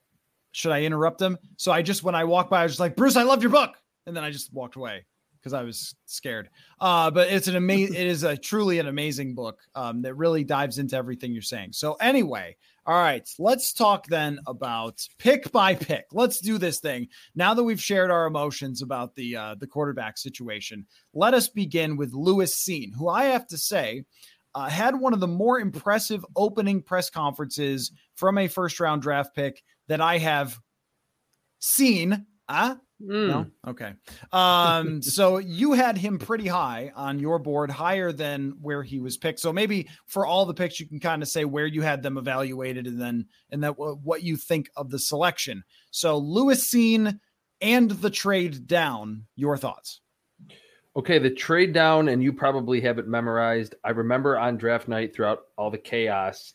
[0.50, 1.38] should I interrupt him?
[1.58, 3.52] So I just, when I walked by, I was just like, Bruce, I love your
[3.52, 5.04] book, and then I just walked away
[5.40, 6.50] because I was scared.
[6.80, 10.44] Uh, but it's an amazing, it is a truly an amazing book um, that really
[10.44, 11.72] dives into everything you're saying.
[11.72, 16.06] So anyway, all right, let's talk then about pick by pick.
[16.12, 20.18] Let's do this thing now that we've shared our emotions about the uh, the quarterback
[20.18, 20.86] situation.
[21.14, 24.04] Let us begin with Lewis Cine, who I have to say.
[24.52, 29.32] Uh, had one of the more impressive opening press conferences from a first round draft
[29.34, 30.58] pick that I have
[31.60, 32.26] seen.
[32.48, 33.28] Uh, Mm.
[33.28, 33.46] No.
[33.66, 33.92] Okay.
[34.32, 39.16] Um, so you had him pretty high on your board, higher than where he was
[39.16, 39.40] picked.
[39.40, 42.18] So maybe for all the picks, you can kind of say where you had them
[42.18, 45.64] evaluated, and then and that what you think of the selection.
[45.90, 47.18] So Lewis Cine
[47.60, 49.26] and the trade down.
[49.36, 50.00] Your thoughts?
[50.96, 53.74] Okay, the trade down, and you probably have it memorized.
[53.84, 56.54] I remember on draft night throughout all the chaos.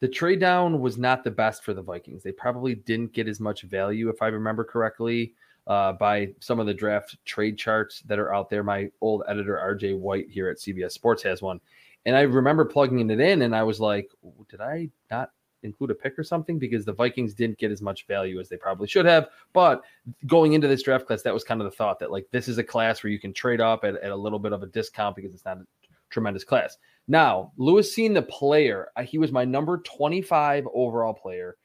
[0.00, 2.22] The trade down was not the best for the Vikings.
[2.22, 5.34] They probably didn't get as much value, if I remember correctly
[5.66, 8.62] uh, by some of the draft trade charts that are out there.
[8.62, 11.60] My old editor, RJ White, here at CBS Sports, has one.
[12.06, 14.10] And I remember plugging it in, and I was like,
[14.48, 15.30] did I not
[15.62, 16.58] include a pick or something?
[16.58, 19.28] Because the Vikings didn't get as much value as they probably should have.
[19.52, 19.82] But
[20.26, 22.58] going into this draft class, that was kind of the thought that, like, this is
[22.58, 25.14] a class where you can trade up at, at a little bit of a discount
[25.14, 25.66] because it's not a
[26.08, 26.78] tremendous class.
[27.06, 31.56] Now, Lewis Cine the player, he was my number 25 overall player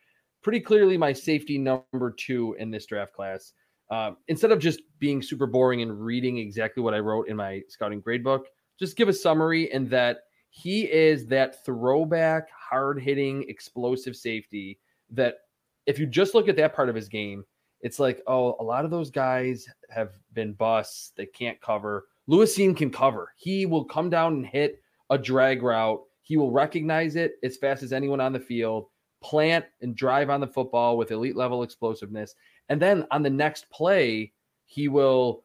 [0.46, 3.54] pretty clearly my safety number two in this draft class.
[3.92, 7.62] Um, instead of just being super boring and reading exactly what I wrote in my
[7.68, 8.46] scouting gradebook,
[8.80, 14.80] just give a summary and that he is that throwback, hard hitting, explosive safety
[15.12, 15.40] that
[15.86, 17.44] if you just look at that part of his game,
[17.82, 21.12] it's like, oh, a lot of those guys have been busts.
[21.16, 22.06] They can't cover.
[22.28, 23.32] Lewis Cine can cover.
[23.36, 26.02] He will come down and hit a drag route.
[26.22, 28.88] He will recognize it as fast as anyone on the field,
[29.22, 32.34] plant and drive on the football with elite level explosiveness.
[32.70, 34.34] And then on the next play,
[34.66, 35.44] he will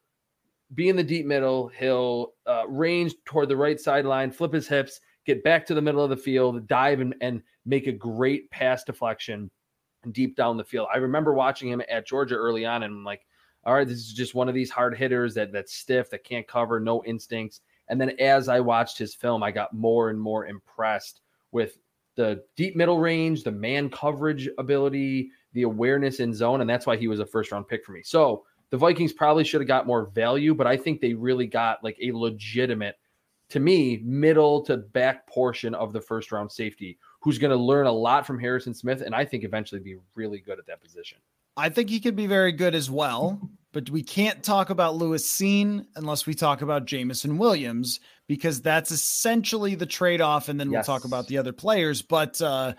[0.74, 1.68] be in the deep middle.
[1.68, 6.02] He'll uh, range toward the right sideline, flip his hips, get back to the middle
[6.02, 9.50] of the field, dive and, and make a great pass deflection
[10.12, 10.88] deep down the field.
[10.92, 13.26] I remember watching him at Georgia early on and I'm like,
[13.64, 16.48] all right, this is just one of these hard hitters that that's stiff, that can't
[16.48, 17.60] cover, no instincts.
[17.88, 21.20] And then as I watched his film, I got more and more impressed
[21.52, 21.76] with
[22.16, 26.96] the deep middle range, the man coverage ability, the awareness in zone, and that's why
[26.96, 28.02] he was a first round pick for me.
[28.04, 31.82] So the Vikings probably should have got more value, but I think they really got
[31.82, 32.96] like a legitimate,
[33.50, 37.86] to me, middle to back portion of the first round safety who's going to learn
[37.86, 41.18] a lot from Harrison Smith, and I think eventually be really good at that position.
[41.56, 45.30] I think he could be very good as well, but we can't talk about Lewis
[45.30, 50.70] Cine unless we talk about Jameson Williams because that's essentially the trade off, and then
[50.70, 50.86] yes.
[50.86, 52.00] we'll talk about the other players.
[52.00, 52.74] But uh,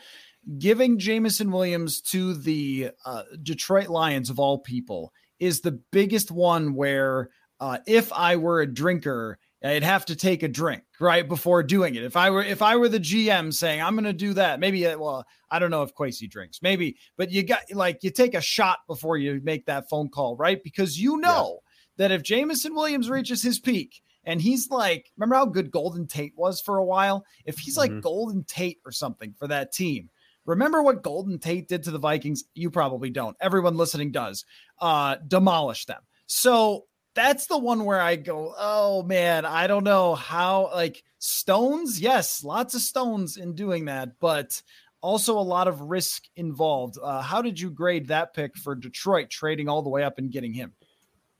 [0.57, 6.75] giving Jameson Williams to the uh, Detroit Lions of all people is the biggest one
[6.75, 11.61] where uh, if I were a drinker, I'd have to take a drink right before
[11.61, 12.03] doing it.
[12.03, 14.87] If I were if I were the GM saying I'm going to do that, maybe
[14.87, 18.33] uh, well I don't know if Kwesi drinks, maybe, but you got like you take
[18.33, 20.63] a shot before you make that phone call, right?
[20.63, 21.59] Because you know
[21.97, 22.07] yeah.
[22.07, 26.33] that if Jameson Williams reaches his peak and he's like, remember how good Golden Tate
[26.35, 27.23] was for a while?
[27.45, 27.99] If he's like mm-hmm.
[27.99, 30.09] Golden Tate or something for that team,
[30.51, 32.43] Remember what Golden Tate did to the Vikings?
[32.53, 33.37] You probably don't.
[33.39, 34.43] Everyone listening does.
[34.79, 36.01] Uh, demolish them.
[36.27, 40.69] So that's the one where I go, oh man, I don't know how.
[40.73, 44.61] Like stones, yes, lots of stones in doing that, but
[44.99, 46.97] also a lot of risk involved.
[47.01, 50.31] Uh, how did you grade that pick for Detroit, trading all the way up and
[50.31, 50.73] getting him?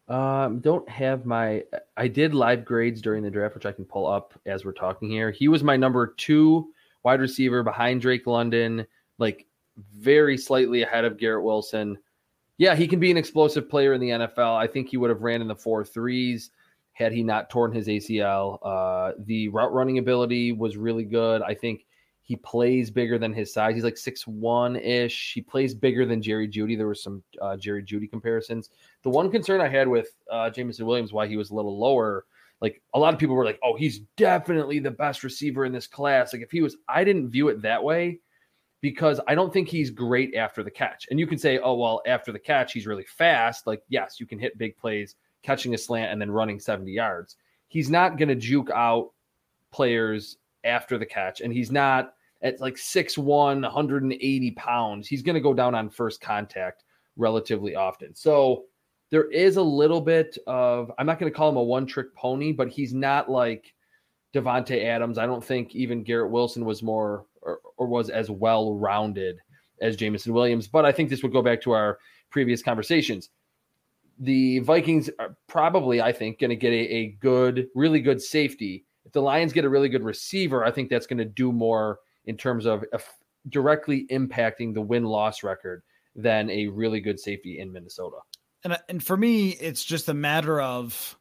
[0.08, 1.66] Um, don't have my.
[1.98, 5.10] I did live grades during the draft, which I can pull up as we're talking
[5.10, 5.32] here.
[5.32, 6.72] He was my number two
[7.04, 8.86] wide receiver behind Drake London,
[9.22, 9.46] like
[9.96, 11.98] very slightly ahead of Garrett Wilson.
[12.58, 14.58] Yeah, he can be an explosive player in the NFL.
[14.58, 16.50] I think he would have ran in the four threes
[16.94, 18.60] had he not torn his ACL.
[18.62, 21.42] Uh, the route running ability was really good.
[21.42, 21.86] I think
[22.24, 23.76] he plays bigger than his size.
[23.76, 25.34] He's like six one ish.
[25.34, 26.76] He plays bigger than Jerry Jeudy.
[26.76, 28.70] There were some uh, Jerry Jeudy comparisons.
[29.04, 32.26] The one concern I had with uh, Jameson Williams, why he was a little lower,
[32.60, 35.88] like a lot of people were like, oh, he's definitely the best receiver in this
[35.88, 36.34] class.
[36.34, 38.20] Like if he was, I didn't view it that way
[38.82, 41.08] because I don't think he's great after the catch.
[41.10, 43.68] And you can say, oh, well, after the catch, he's really fast.
[43.68, 47.38] Like, yes, you can hit big plays, catching a slant and then running 70 yards.
[47.68, 49.12] He's not going to juke out
[49.72, 51.42] players after the catch.
[51.42, 53.24] And he's not at like 6'1,
[53.62, 55.08] 180 pounds.
[55.08, 56.84] He's going to go down on first contact
[57.16, 58.16] relatively often.
[58.16, 58.66] So,
[59.12, 62.16] there is a little bit of I'm not going to call him a one trick
[62.16, 63.74] pony, but he's not like
[64.34, 65.18] Davante Adams.
[65.18, 69.40] I don't think even Garrett Wilson was more or, or was as well rounded
[69.82, 70.68] as Jameson Williams.
[70.68, 73.30] But I think this would go back to our previous conversations.
[74.20, 78.86] The Vikings are probably, I think, going to get a, a good, really good safety.
[79.06, 82.00] If the Lions get a really good receiver, I think that's going to do more
[82.26, 82.86] in terms of
[83.50, 85.82] directly impacting the win loss record
[86.16, 88.18] than a really good safety in Minnesota
[88.64, 91.18] and and for me, it's just a matter of,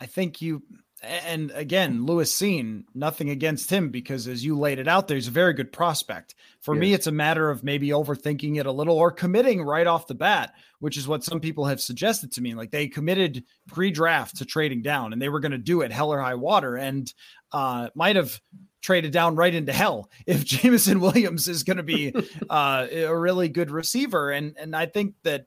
[0.00, 0.62] I think you,
[1.02, 5.28] and again, Lewis Cine, nothing against him because as you laid it out there, he's
[5.28, 6.36] a very good prospect.
[6.60, 6.80] For yes.
[6.80, 10.14] me, it's a matter of maybe overthinking it a little or committing right off the
[10.14, 12.54] bat, which is what some people have suggested to me.
[12.54, 16.12] Like they committed pre-draft to trading down, and they were going to do it hell
[16.12, 17.12] or high water, and
[17.50, 18.40] uh, might have
[18.80, 22.14] traded down right into hell if Jameson Williams is going to be
[22.50, 24.30] uh, a really good receiver.
[24.30, 25.46] And and I think that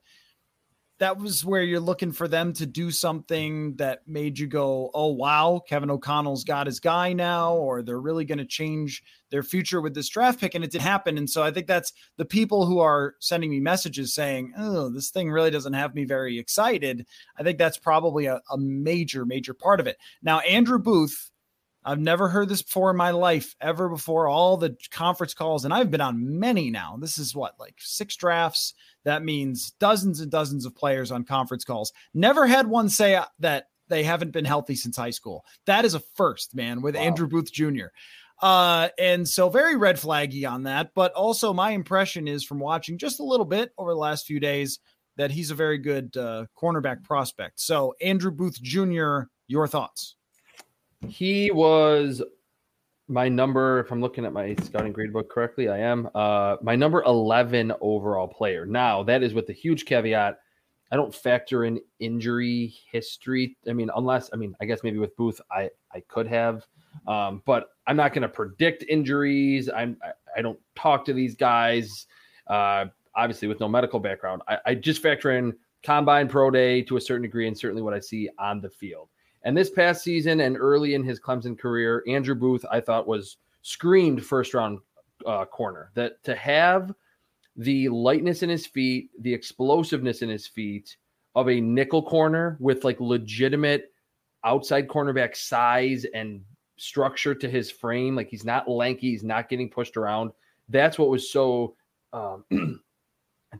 [0.99, 5.11] that was where you're looking for them to do something that made you go, oh,
[5.11, 9.81] wow, Kevin O'Connell's got his guy now, or they're really going to change their future
[9.81, 10.55] with this draft pick.
[10.55, 11.17] And it didn't happen.
[11.17, 15.09] And so I think that's the people who are sending me messages saying, oh, this
[15.09, 17.05] thing really doesn't have me very excited.
[17.37, 19.97] I think that's probably a, a major, major part of it.
[20.23, 21.29] Now, Andrew Booth
[21.85, 24.27] I've never heard this before in my life, ever before.
[24.27, 26.97] All the conference calls, and I've been on many now.
[26.99, 28.73] This is what, like six drafts.
[29.03, 31.93] That means dozens and dozens of players on conference calls.
[32.15, 35.45] Never had one say uh, that they haven't been healthy since high school.
[35.67, 37.01] That is a first, man, with wow.
[37.01, 37.87] Andrew Booth Jr.
[38.41, 40.91] Uh, and so very red flaggy on that.
[40.95, 44.39] But also, my impression is from watching just a little bit over the last few
[44.39, 44.79] days
[45.17, 47.59] that he's a very good uh, cornerback prospect.
[47.59, 50.15] So, Andrew Booth Jr., your thoughts?
[51.07, 52.21] He was
[53.07, 56.75] my number, if I'm looking at my scouting grade book correctly, I am uh, my
[56.75, 58.65] number 11 overall player.
[58.65, 60.39] Now, that is with the huge caveat.
[60.91, 63.57] I don't factor in injury history.
[63.67, 66.65] I mean, unless, I mean, I guess maybe with Booth, I, I could have,
[67.07, 69.69] um, but I'm not going to predict injuries.
[69.69, 72.07] I'm, I, I, don't talk to these guys,
[72.47, 74.41] uh, obviously with no medical background.
[74.47, 77.93] I, I just factor in combine pro day to a certain degree and certainly what
[77.93, 79.09] I see on the field.
[79.45, 83.37] And this past season and early in his Clemson career, Andrew Booth, I thought was
[83.61, 84.79] screamed first round
[85.25, 85.91] uh, corner.
[85.93, 86.93] That to have
[87.55, 90.97] the lightness in his feet, the explosiveness in his feet
[91.35, 93.93] of a nickel corner with like legitimate
[94.43, 96.41] outside cornerback size and
[96.77, 98.15] structure to his frame.
[98.15, 100.31] Like he's not lanky, he's not getting pushed around.
[100.69, 101.75] That's what was so
[102.13, 102.43] um,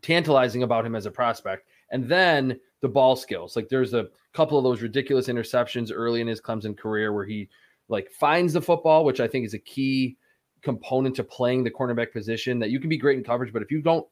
[0.01, 1.67] tantalizing about him as a prospect.
[1.91, 3.55] And then the ball skills.
[3.55, 7.49] Like there's a couple of those ridiculous interceptions early in his Clemson career where he
[7.88, 10.17] like finds the football, which I think is a key
[10.62, 13.71] component to playing the cornerback position that you can be great in coverage, but if
[13.71, 14.05] you don't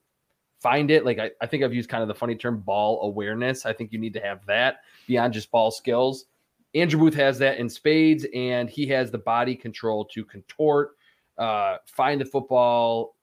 [0.59, 3.65] find it, like I, I think I've used kind of the funny term ball awareness.
[3.65, 6.25] I think you need to have that beyond just ball skills.
[6.73, 10.91] Andrew Booth has that in spades, and he has the body control to contort,
[11.37, 13.15] uh, find the football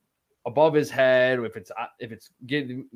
[0.46, 1.38] above his head.
[1.40, 2.86] If it's uh, if it's getting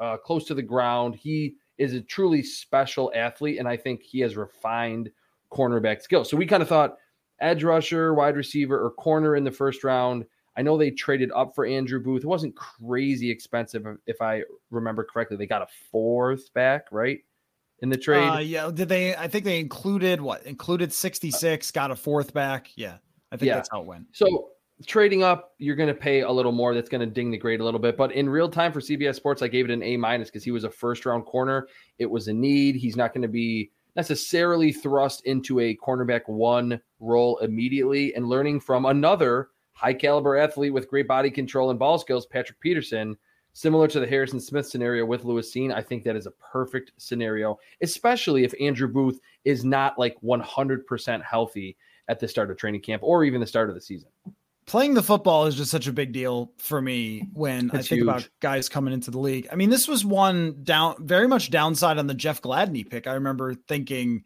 [0.00, 4.20] uh, close to the ground, he is a truly special athlete, and I think he
[4.20, 5.10] has refined
[5.50, 6.30] cornerback skills.
[6.30, 6.96] So we kind of thought
[7.40, 10.24] edge rusher, wide receiver, or corner in the first round.
[10.56, 12.22] I know they traded up for Andrew Booth.
[12.22, 15.36] It wasn't crazy expensive, if I remember correctly.
[15.36, 17.18] They got a fourth back, right?
[17.80, 18.28] In the trade.
[18.28, 18.70] Uh, yeah.
[18.72, 19.16] Did they?
[19.16, 20.46] I think they included what?
[20.46, 22.70] Included 66, got a fourth back.
[22.76, 22.98] Yeah.
[23.32, 23.56] I think yeah.
[23.56, 24.06] that's how it went.
[24.12, 24.50] So
[24.84, 26.74] trading up, you're going to pay a little more.
[26.74, 27.96] That's going to ding the grade a little bit.
[27.96, 30.50] But in real time for CBS Sports, I gave it an A minus because he
[30.50, 31.68] was a first round corner.
[31.98, 32.76] It was a need.
[32.76, 38.14] He's not going to be necessarily thrust into a cornerback one role immediately.
[38.14, 42.60] And learning from another high caliber athlete with great body control and ball skills, Patrick
[42.60, 43.16] Peterson,
[43.52, 46.92] similar to the Harrison Smith scenario with Lewis Cine, I think that is a perfect
[46.96, 51.76] scenario, especially if Andrew Booth is not like 100% healthy
[52.08, 54.10] at the start of training camp or even the start of the season
[54.66, 57.88] playing the football is just such a big deal for me when it's I think
[57.88, 58.02] huge.
[58.02, 59.48] about guys coming into the league.
[59.52, 63.06] I mean, this was one down very much downside on the Jeff Gladney pick.
[63.06, 64.24] I remember thinking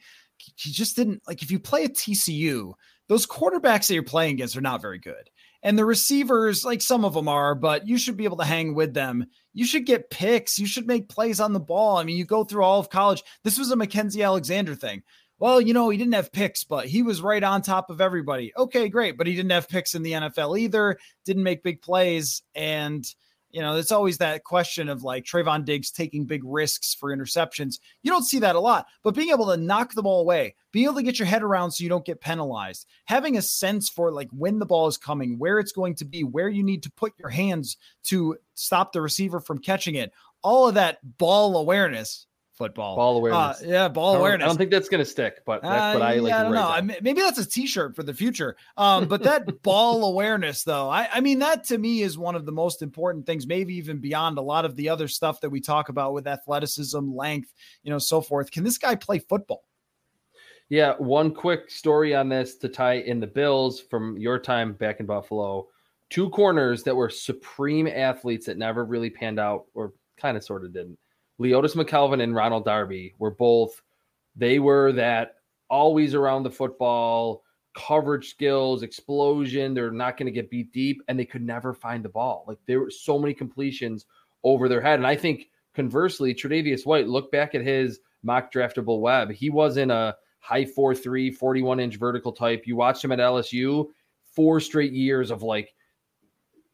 [0.57, 2.72] he just didn't like if you play a TCU,
[3.09, 5.31] those quarterbacks that you're playing against are not very good.
[5.62, 8.74] And the receivers, like some of them are, but you should be able to hang
[8.74, 9.27] with them.
[9.55, 10.57] You should get picks.
[10.59, 11.96] You should make plays on the ball.
[11.96, 13.24] I mean, you go through all of college.
[13.42, 15.03] This was a Mackensie Alexander thing
[15.38, 18.53] well, you know, he didn't have picks, but he was right on top of everybody.
[18.57, 19.16] Okay, great.
[19.16, 22.42] But he didn't have picks in the NFL either, didn't make big plays.
[22.57, 23.07] And,
[23.51, 27.79] you know, it's always that question of like Trevon Diggs taking big risks for interceptions.
[28.03, 30.87] You don't see that a lot, but being able to knock the ball away, being
[30.87, 34.11] able to get your head around so you don't get penalized, having a sense for
[34.11, 36.90] like when the ball is coming, where it's going to be, where you need to
[36.90, 42.27] put your hands to stop the receiver from catching it, all of that ball awareness
[42.59, 42.97] football.
[42.97, 43.62] Ball uh, awareness.
[43.62, 44.44] Uh, yeah, ball I awareness.
[44.44, 46.33] I don't think that's going to stick, but that's what I uh, like.
[46.35, 46.68] I don't know.
[46.68, 48.57] I maybe that's a T-shirt for the future.
[48.77, 52.44] Um, but that ball awareness, though, I, I mean, that to me is one of
[52.44, 53.47] the most important things.
[53.47, 57.14] Maybe even beyond a lot of the other stuff that we talk about with athleticism,
[57.14, 58.51] length, you know, so forth.
[58.51, 59.64] Can this guy play football?
[60.68, 65.01] Yeah, one quick story on this to tie in the Bills from your time back
[65.01, 65.68] in Buffalo.
[66.11, 70.64] Two corners that were supreme athletes that never really panned out, or kind of sort
[70.64, 70.99] of didn't.
[71.40, 73.83] Leodis McKelvin and Ronald Darby were both,
[74.37, 75.37] they were that
[75.70, 77.44] always around the football,
[77.77, 79.74] coverage skills, explosion.
[79.74, 82.44] They're not going to get beat deep, and they could never find the ball.
[82.48, 84.07] Like there were so many completions
[84.44, 84.98] over their head.
[84.98, 89.31] And I think conversely, Tre'Davious White, look back at his MockDraftable web.
[89.31, 92.66] He wasn't a high 4 3, 41 inch vertical type.
[92.66, 93.87] You watched him at LSU,
[94.35, 95.74] four straight years of like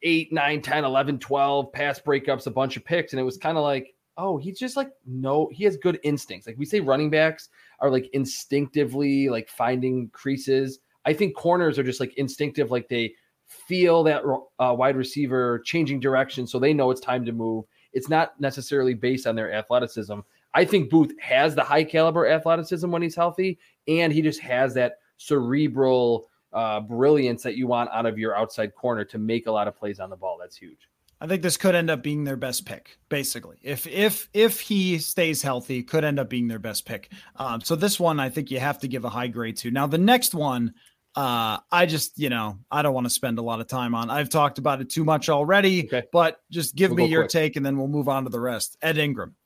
[0.03, 3.12] 8, 9, 10, 11, 12 pass breakups, a bunch of picks.
[3.12, 6.46] And it was kind of like, oh, he's just like no, he has good instincts.
[6.46, 7.48] Like we say, running backs
[7.81, 10.81] are like instinctively like finding creases.
[11.04, 13.15] I think corners are just like instinctive, like they
[13.46, 14.23] feel that
[14.58, 17.65] uh, wide receiver changing direction, so they know it's time to move.
[17.92, 20.21] It's not necessarily based on their athleticism.
[20.54, 23.58] I think Booth has the high caliber athleticism when he's healthy,
[23.88, 28.75] and he just has that cerebral uh, brilliance that you want out of your outside
[28.75, 30.38] corner to make a lot of plays on the ball.
[30.40, 30.88] That's huge.
[31.21, 33.56] I think this could end up being their best pick, basically.
[33.62, 37.10] If if if he stays healthy, could end up being their best pick.
[37.37, 39.71] Um, so this one, I think you have to give a high grade to.
[39.71, 40.75] Now the next one,
[41.17, 44.10] Uh, I just, you know, I don't want to spend a lot of time on.
[44.10, 46.02] I've talked about it too much already, Okay.
[46.12, 47.31] but just give We'll me your quick.
[47.31, 48.77] take and then we'll move on to the rest.
[48.83, 49.37] Ed Ingram.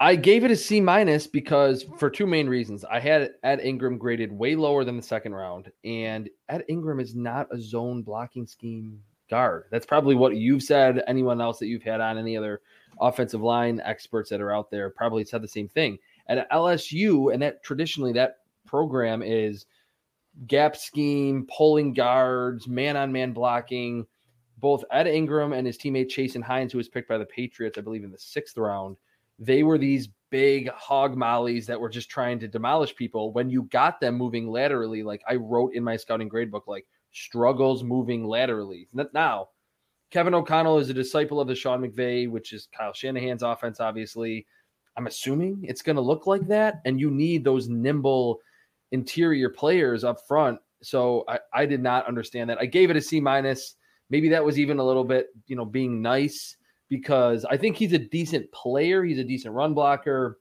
[0.00, 2.84] I gave it a C minus because for two main reasons.
[2.84, 7.14] I had Ed Ingram graded way lower than the second round, and Ed Ingram is
[7.14, 9.64] not a zone blocking scheme guard.
[9.70, 11.02] That's probably what you've said.
[11.06, 12.60] Anyone else that you've had on any other
[13.00, 15.98] offensive line experts that are out there probably said the same thing.
[16.28, 19.66] At LSU, and that traditionally that program is
[20.46, 24.06] gap scheme, pulling guards, man on man blocking.
[24.58, 27.82] Both Ed Ingram and his teammate Chasen Hines, who was picked by the Patriots, I
[27.82, 28.96] believe, in the sixth round,
[29.38, 33.32] they were these big hog mollies that were just trying to demolish people.
[33.32, 36.86] When you got them moving laterally, like I wrote in my scouting grade book, like
[37.16, 38.88] struggles moving laterally.
[39.14, 39.48] Now,
[40.10, 44.46] Kevin O'Connell is a disciple of the Sean McVay, which is Kyle Shanahan's offense, obviously.
[44.96, 46.80] I'm assuming it's going to look like that.
[46.84, 48.40] And you need those nimble
[48.92, 50.58] interior players up front.
[50.82, 52.58] So I, I did not understand that.
[52.60, 53.76] I gave it a C minus.
[54.10, 56.56] Maybe that was even a little bit, you know, being nice
[56.88, 59.02] because I think he's a decent player.
[59.04, 60.38] He's a decent run blocker.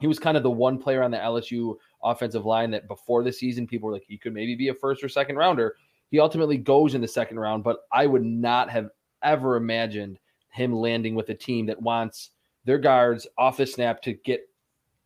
[0.00, 3.32] He was kind of the one player on the LSU offensive line that before the
[3.32, 5.76] season, people were like, he could maybe be a first or second rounder.
[6.14, 8.90] He ultimately goes in the second round, but I would not have
[9.24, 12.30] ever imagined him landing with a team that wants
[12.64, 14.48] their guards off the snap to get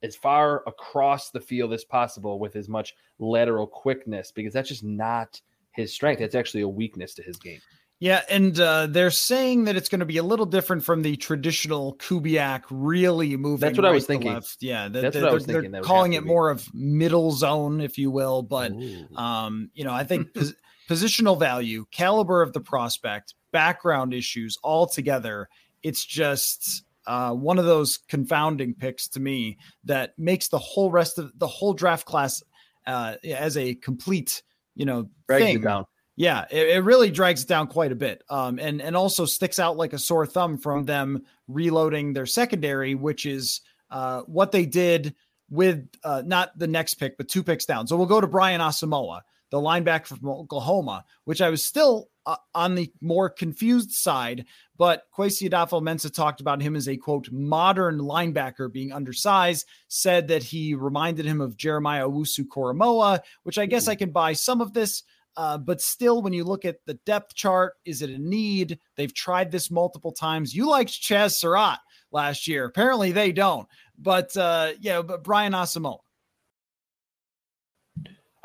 [0.02, 4.84] as far across the field as possible with as much lateral quickness because that's just
[4.84, 5.40] not
[5.72, 6.18] his strength.
[6.18, 7.62] That's actually a weakness to his game.
[8.00, 11.16] Yeah, and uh, they're saying that it's going to be a little different from the
[11.16, 13.60] traditional Kubiak really moving.
[13.60, 14.34] That's what I was thinking.
[14.34, 14.58] Left.
[14.60, 17.80] Yeah, that- That's that- what I was thinking They're calling it more of middle zone,
[17.80, 18.42] if you will.
[18.42, 19.16] But Ooh.
[19.16, 20.28] um, you know, I think
[20.88, 25.48] positional value, caliber of the prospect, background issues, all together,
[25.82, 31.18] it's just uh, one of those confounding picks to me that makes the whole rest
[31.18, 32.42] of the whole draft class
[32.86, 34.42] uh, as a complete,
[34.74, 35.60] you know, Drags thing.
[35.60, 35.84] down.
[36.16, 38.24] Yeah, it, it really drags it down quite a bit.
[38.28, 42.94] Um, and and also sticks out like a sore thumb from them reloading their secondary,
[42.96, 43.60] which is
[43.90, 45.14] uh, what they did
[45.48, 47.86] with uh, not the next pick, but two picks down.
[47.86, 49.20] So we'll go to Brian Asamoah,
[49.50, 54.44] the linebacker from Oklahoma, which I was still uh, on the more confused side.
[54.76, 59.66] But Kwesi Adofo-Mensah talked about him as a quote modern linebacker being undersized.
[59.88, 64.60] Said that he reminded him of Jeremiah Owusu-Koramoah, which I guess I can buy some
[64.60, 65.02] of this.
[65.36, 68.78] Uh, but still, when you look at the depth chart, is it a need?
[68.96, 70.54] They've tried this multiple times.
[70.54, 71.78] You liked Chaz Surratt
[72.10, 72.64] last year.
[72.64, 73.68] Apparently, they don't.
[73.96, 76.00] But uh, yeah, but Brian Asamoah.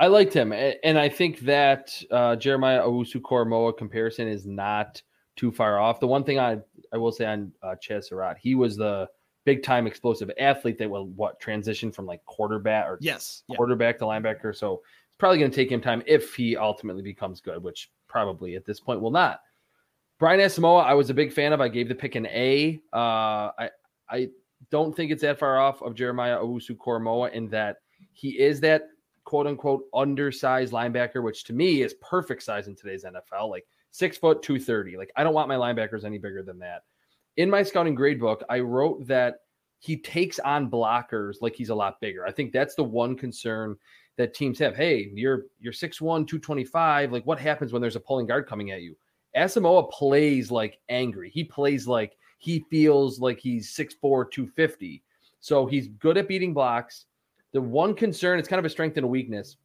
[0.04, 5.02] I liked him, and I think that uh, Jeremiah Owusu-Koramoah comparison is not
[5.38, 6.02] too far off.
[6.02, 6.58] The one thing I
[6.92, 9.08] I will say on uh, Chaz Surratt, he was the
[9.46, 13.44] big time explosive athlete that will what transition from like quarterback or Yes.
[13.48, 13.56] Yeah.
[13.56, 14.54] quarterback to linebacker.
[14.54, 18.58] So it's probably going to take him time if he ultimately becomes good, which probably
[18.58, 19.40] at this point will not.
[20.20, 21.62] Brian Asamoah, I was a big fan of.
[21.62, 22.82] I gave the pick an A.
[22.92, 23.70] Uh, I
[24.10, 24.28] I
[24.70, 27.78] don't think it's that far off of Jeremiah Owusu-Koramoah in that
[28.12, 28.90] he is that
[29.34, 34.16] quote unquote undersized linebacker, which to me is perfect size in today's NFL, like six
[34.16, 34.96] foot two thirty.
[34.96, 36.84] Like I don't want my linebackers any bigger than that.
[37.38, 39.38] In my scouting grade book, I wrote that
[39.80, 42.28] he takes on blockers like he's a lot bigger.
[42.28, 43.76] I think that's the one concern
[44.18, 44.76] that teams have.
[44.76, 47.12] Hey, you're you're 6'1, 225.
[47.12, 48.96] Like what happens when there's a pulling guard coming at you?
[49.36, 51.32] Asamoah plays like angry.
[51.32, 55.02] He plays like he feels like he's 6'4, 250.
[55.40, 57.08] So he's good at beating blocks.
[57.54, 59.58] The one concern, it's kind of a strength and a weakness.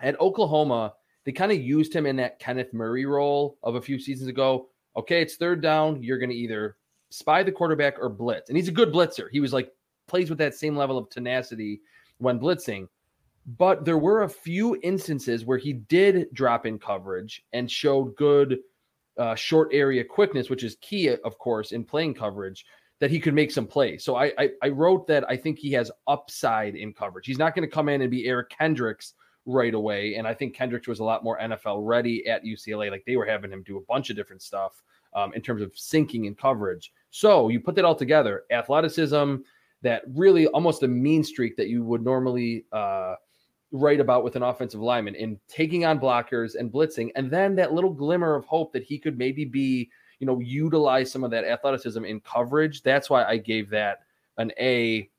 [0.00, 3.98] At Oklahoma, they kind of used him in that Kenneth Murray role of a few
[3.98, 4.68] seasons ago.
[4.96, 6.02] Okay, it's third down.
[6.02, 6.76] You're going to either
[7.10, 8.48] spy the quarterback or blitz.
[8.48, 9.28] And he's a good blitzer.
[9.30, 9.70] He was like,
[10.08, 11.80] plays with that same level of tenacity
[12.18, 12.88] when blitzing.
[13.58, 18.58] But there were a few instances where he did drop in coverage and showed good
[19.18, 22.64] uh, short area quickness, which is key, of course, in playing coverage,
[23.02, 24.04] that he could make some plays.
[24.04, 27.26] So I, I, I wrote that I think he has upside in coverage.
[27.26, 30.14] He's not going to come in and be Eric Kendricks right away.
[30.14, 32.92] And I think Kendricks was a lot more NFL ready at UCLA.
[32.92, 34.84] Like they were having him do a bunch of different stuff
[35.16, 36.92] um, in terms of sinking and coverage.
[37.10, 39.38] So you put that all together, athleticism,
[39.82, 43.16] that really almost a mean streak that you would normally uh,
[43.72, 47.72] write about with an offensive lineman in taking on blockers and blitzing, and then that
[47.72, 49.90] little glimmer of hope that he could maybe be,
[50.22, 52.82] you know, utilize some of that athleticism in coverage.
[52.82, 54.02] That's why I gave that
[54.38, 55.10] an A.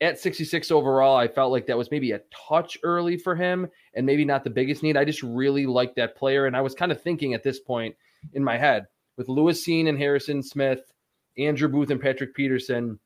[0.00, 4.06] At 66 overall, I felt like that was maybe a touch early for him and
[4.06, 4.96] maybe not the biggest need.
[4.96, 6.46] I just really like that player.
[6.46, 7.96] And I was kind of thinking at this point
[8.32, 8.86] in my head
[9.16, 10.92] with Lewis Cine and Harrison Smith,
[11.36, 12.96] Andrew Booth and Patrick Peterson,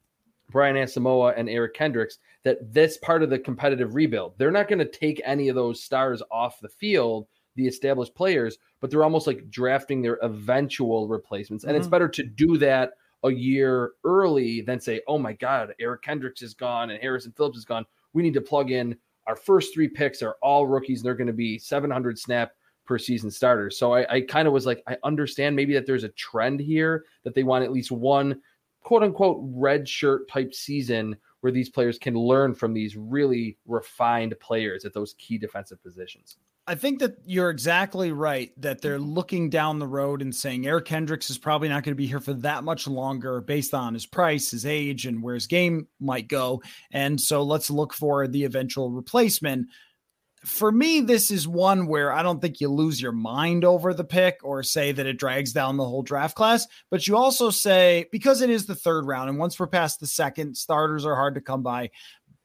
[0.51, 4.81] Brian Asamoah and Eric Kendricks that this part of the competitive rebuild, they're not going
[4.81, 7.27] to take any of those stars off the field.
[7.57, 11.65] The established players, but they're almost like drafting their eventual replacements.
[11.65, 11.81] And mm-hmm.
[11.81, 12.93] it's better to do that
[13.25, 17.59] a year early than say, oh my God, Eric Kendricks is gone and Harrison Phillips
[17.59, 17.87] is gone.
[18.13, 18.97] We need to plug in
[19.27, 21.01] our first three picks are all rookies.
[21.01, 22.53] And they're going to be 700 snap
[22.85, 23.79] per season starters.
[23.79, 27.05] So I, I kind of was like, I understand maybe that there's a trend here
[27.23, 28.41] that they want at least one
[28.83, 34.35] quote unquote red shirt type season where these players can learn from these really refined
[34.41, 36.37] players at those key defensive positions.
[36.69, 40.85] I think that you're exactly right that they're looking down the road and saying Eric
[40.85, 44.07] Kendricks is probably not going to be here for that much longer based on his
[44.07, 46.63] price, his age, and where his game might go.
[46.93, 49.67] And so let's look for the eventual replacement.
[50.45, 54.05] For me, this is one where I don't think you lose your mind over the
[54.05, 58.07] pick or say that it drags down the whole draft class, but you also say
[58.11, 61.37] because it is the third round, and once we're past the second, starters are hard
[61.37, 61.91] to come by.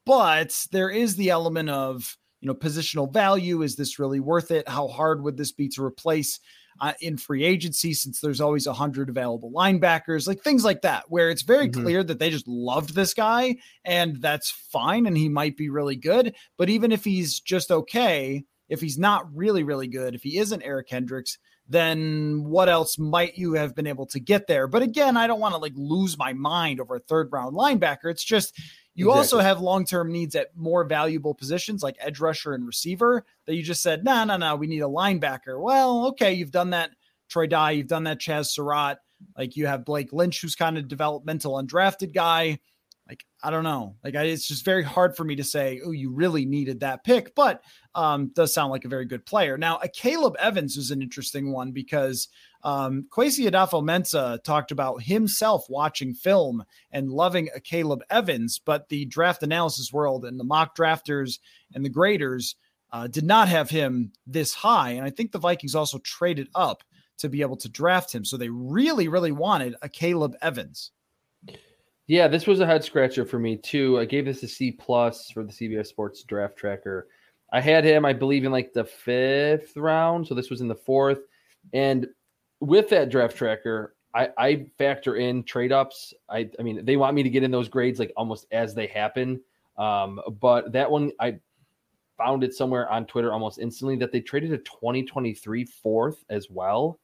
[0.06, 3.62] But there is the element of, you know, positional value.
[3.62, 4.68] Is this really worth it?
[4.68, 6.38] How hard would this be to replace
[6.80, 11.04] uh, in free agency since there's always a hundred available linebackers, like things like that,
[11.08, 11.82] where it's very Mhm.
[11.82, 15.96] clear that they just loved this guy and that's fine and he might be really
[15.96, 16.34] good.
[16.56, 20.62] But even if he's just okay, if he's not really, really good, if he isn't
[20.62, 21.38] Eric Kendricks,
[21.70, 24.66] then what else might you have been able to get there?
[24.66, 28.10] But again, I don't want to like lose my mind over a third round linebacker.
[28.10, 28.54] It's just
[28.98, 33.24] you also have long term needs at more valuable positions like edge rusher and receiver
[33.46, 35.60] that you just said, no, no, no, we need a linebacker.
[35.60, 36.90] Well, okay, you've done that,
[37.28, 38.98] Troy Dye, you've done that, Chaz Surratt.
[39.36, 42.58] Like you have Blake Lynch, who's kind of developmental undrafted guy.
[43.08, 43.96] Like, I don't know.
[44.04, 47.04] Like, I, it's just very hard for me to say, oh, you really needed that
[47.04, 47.62] pick, but
[47.94, 49.56] um, does sound like a very good player.
[49.56, 52.28] Now, a Caleb Evans is an interesting one because
[52.62, 59.06] um, Kwesi Adofo-Mensah talked about himself watching film and loving a Caleb Evans, but the
[59.06, 61.38] draft analysis world and the mock drafters
[61.74, 62.56] and the graders
[62.92, 64.90] uh, did not have him this high.
[64.90, 66.84] And I think the Vikings also traded up
[67.18, 68.24] to be able to draft him.
[68.24, 70.92] So they really, really wanted a Caleb Evans.
[72.08, 74.00] Yeah, this was a head scratcher for me too.
[74.00, 77.06] I gave this a C plus for the CBS Sports Draft Tracker.
[77.52, 80.74] I had him, I believe, in like the fifth round, so this was in the
[80.74, 81.20] fourth.
[81.74, 82.06] And
[82.60, 86.14] with that draft tracker, I, I factor in trade ups.
[86.30, 88.86] I, I mean, they want me to get in those grades like almost as they
[88.86, 89.40] happen.
[89.76, 91.38] Um, but that one, I
[92.16, 96.98] found it somewhere on Twitter almost instantly that they traded a 2023 fourth as well.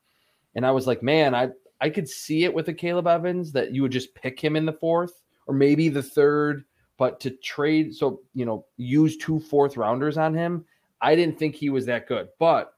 [0.54, 1.50] And I was like, man, I
[1.84, 4.64] I could see it with a Caleb Evans that you would just pick him in
[4.64, 6.64] the fourth or maybe the third,
[6.96, 10.64] but to trade, so you know, use two fourth rounders on him,
[11.02, 12.28] I didn't think he was that good.
[12.38, 12.72] But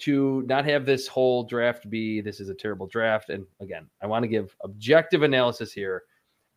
[0.00, 4.06] to not have this whole draft be this is a terrible draft, and again, I
[4.06, 6.02] want to give objective analysis here.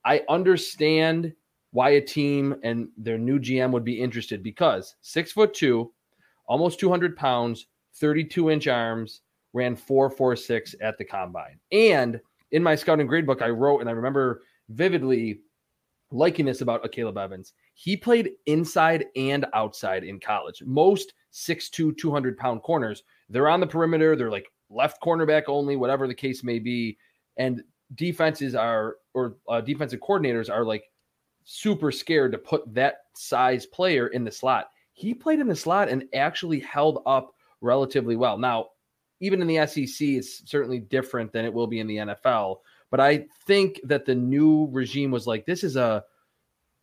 [0.03, 1.31] I understand
[1.71, 5.93] why a team and their new GM would be interested because six foot two,
[6.45, 9.21] almost 200 pounds, 32 inch arms,
[9.55, 11.57] ran 446 at the combine.
[11.71, 12.19] And
[12.51, 15.39] in my scouting grade book, I wrote, and I remember vividly
[16.11, 17.53] liking this about Caleb Evans.
[17.73, 20.61] He played inside and outside in college.
[20.65, 26.07] Most 6'2, 200 pound corners, they're on the perimeter, they're like left cornerback only, whatever
[26.07, 26.97] the case may be.
[27.37, 27.63] And
[27.95, 30.83] defenses are, or uh, defensive coordinators are like
[31.45, 34.67] super scared to put that size player in the slot.
[34.93, 37.31] He played in the slot and actually held up
[37.61, 38.37] relatively well.
[38.37, 38.67] Now,
[39.19, 42.57] even in the SEC, it's certainly different than it will be in the NFL.
[42.91, 46.03] But I think that the new regime was like, this is a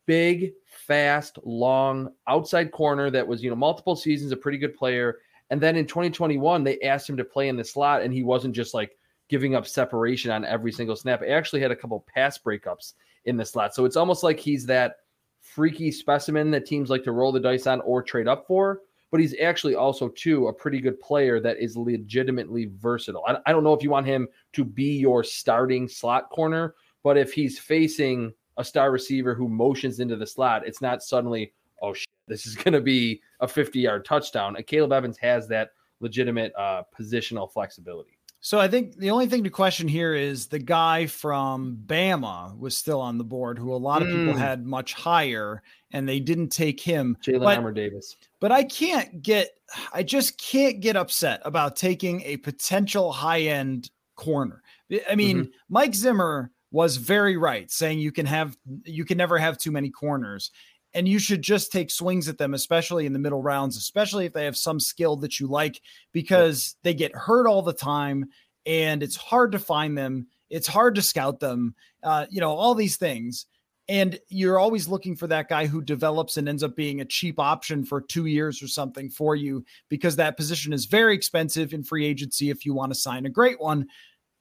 [0.07, 5.19] big, fast, long outside corner that was, you know, multiple seasons, a pretty good player.
[5.51, 8.55] And then in 2021, they asked him to play in the slot, and he wasn't
[8.55, 8.97] just like
[9.29, 11.23] giving up separation on every single snap.
[11.23, 13.75] He actually had a couple pass breakups in the slot.
[13.75, 14.97] So it's almost like he's that
[15.41, 18.81] freaky specimen that teams like to roll the dice on or trade up for.
[19.13, 23.23] But he's actually also, too, a pretty good player that is legitimately versatile.
[23.29, 27.17] I, I don't know if you want him to be your starting slot corner, but
[27.17, 31.53] if he's facing a star receiver who motions into the slot, it's not suddenly,
[31.83, 34.57] oh, shit, this is going to be a 50 yard touchdown.
[34.57, 38.19] And Caleb Evans has that legitimate uh, positional flexibility.
[38.45, 42.77] So I think the only thing to question here is the guy from Bama was
[42.77, 44.39] still on the board, who a lot of people Mm.
[44.39, 45.63] had much higher,
[45.93, 47.17] and they didn't take him.
[47.25, 48.17] Jalyn Armour-Davis.
[48.41, 49.53] But I can't get,
[49.95, 54.63] I just can't get upset about taking a potential high end corner.
[55.09, 59.57] I mean, Mike Zimmer was very right saying you can have, you can never have
[59.57, 60.51] too many corners.
[60.95, 64.33] And you should just take swings at them, especially in the middle rounds, especially if
[64.33, 65.81] they have some skill that you like,
[66.13, 68.27] because they get hurt all the time
[68.67, 70.27] and it's hard to find them.
[70.51, 73.47] It's hard to scout them, uh, you know, all these things.
[73.89, 77.39] And you're always looking for that guy who develops and ends up being a cheap
[77.41, 81.83] option for two years or something for you because that position is very expensive in
[81.83, 83.87] free agency if you want to sign a great one.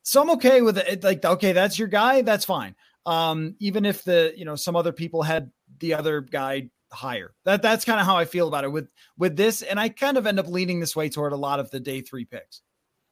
[0.04, 1.04] So I'm okay with it.
[1.04, 2.22] Like, okay, that's your guy.
[2.22, 2.76] That's fine.
[3.06, 5.52] Um, even if the, you know, some other people had
[5.82, 7.34] the other guy higher.
[7.46, 10.18] That that's kind of how I feel about it with with this, and I kind
[10.18, 12.62] of end up leaning this way toward a lot of the day three picks.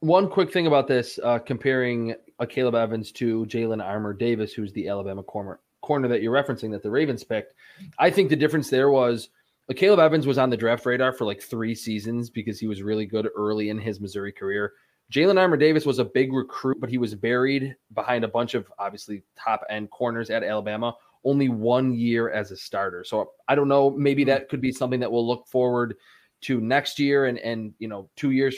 [0.00, 4.88] One quick thing about this, uh, comparing a Caleb Evans to Jalyn Armour-Davis, who's the
[4.88, 7.54] Alabama corner corner that you're referencing that the Ravens picked.
[7.98, 9.30] I think the difference there was
[9.70, 12.82] uh, Caleb Evans was on the draft radar for like three seasons because he was
[12.82, 14.74] really good early in his Missouri career.
[15.12, 19.24] Jalyn Armour-Davis was a big recruit, but he was buried behind a bunch of obviously
[19.36, 20.94] top end corners at Alabama
[21.24, 23.04] only one year as a starter.
[23.04, 23.90] So I don't know.
[23.90, 25.96] Maybe that could be something that we'll look forward
[26.42, 28.56] to next year and and you know two years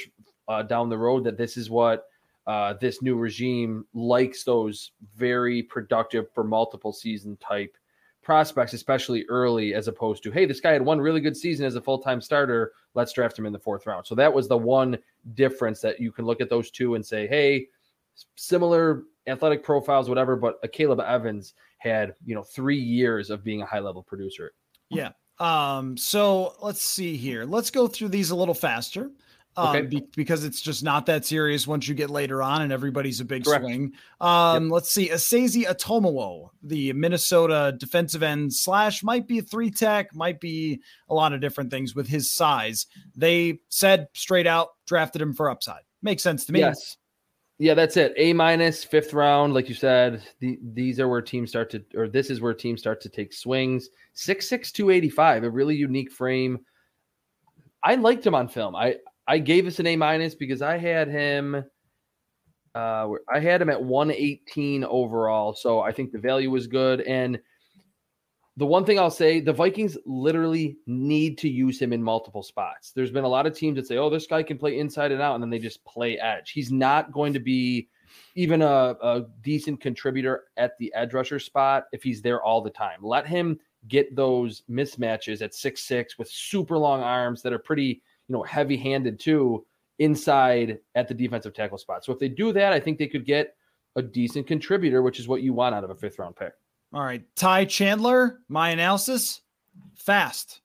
[0.49, 2.05] uh, down the road that this is what
[2.47, 7.77] uh, this new regime likes those very productive for multiple season type
[8.23, 11.75] prospects, especially early, as opposed to hey, this guy had one really good season as
[11.75, 12.73] a full time starter.
[12.95, 14.07] Let's draft him in the fourth round.
[14.07, 14.99] So that was the one
[15.35, 17.69] difference that you can look at those two and say, hey,
[18.37, 20.37] similar athletic profiles, whatever.
[20.37, 24.53] But a Caleb Evans had you know three years of being a high level producer.
[24.91, 25.11] Yeah.
[25.39, 25.97] Um.
[25.97, 27.45] So let's see here.
[27.45, 29.11] Let's go through these a little faster.
[29.55, 29.87] Um, okay.
[29.87, 33.25] Be, because it's just not that serious once you get later on and everybody's a
[33.25, 33.63] big Correct.
[33.63, 33.93] swing.
[34.21, 34.73] Um, yep.
[34.73, 35.11] Let's see.
[35.11, 40.81] Esezi Otomewo, the Minnesota defensive end slash, might be a three tech, might be
[41.11, 42.87] a lot of different things with his size.
[43.15, 45.83] They said straight out, drafted him for upside.
[46.01, 46.61] Makes sense to me.
[46.61, 46.97] Yes.
[47.59, 48.13] Yeah, that's it.
[48.17, 50.23] A minus, fifth round, like you said.
[50.41, 53.33] The, these are where teams start to, or this is where teams start to take
[53.33, 53.89] swings.
[54.15, 56.59] Six six two eighty five, a really unique frame.
[57.85, 58.75] I liked him on film.
[58.75, 58.97] I
[59.29, 61.65] I gave us an A minus because I had him.
[62.75, 67.03] Uh, I had him at 118 overall, so I think the value was good.
[67.03, 67.39] And
[68.57, 72.93] the one thing I'll say, the Vikings literally need to use him in multiple spots.
[72.93, 75.23] There's been a lot of teams that say, "Oh, this guy can play inside and
[75.23, 76.51] out," and then they just play edge.
[76.51, 77.89] He's not going to be
[78.35, 82.71] even a, a decent contributor at the edge rusher spot if he's there all the
[82.71, 82.99] time.
[83.03, 88.03] Let him get those mismatches at six six with super long arms that are pretty,
[88.29, 89.65] you know, heavy handed too
[89.99, 92.05] inside at the defensive tackle spot.
[92.05, 93.57] So if they do that, I think they could get
[93.97, 96.53] a decent contributor, which is what you want out of a fifth round pick.
[96.93, 97.23] All right.
[97.37, 99.41] Ty Chandler, my analysis,
[99.95, 100.61] fast.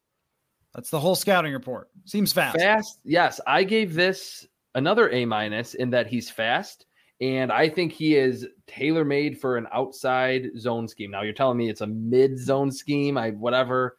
[0.75, 1.89] That's the whole scouting report.
[2.05, 2.57] Seems fast.
[2.57, 2.99] Fast.
[3.03, 3.39] Yes.
[3.47, 6.85] I gave this another A minus in that he's fast.
[7.19, 11.09] And I think he is tailor made for an outside zone scheme.
[11.09, 13.17] Now you're telling me it's a mid zone scheme.
[13.17, 13.97] I whatever.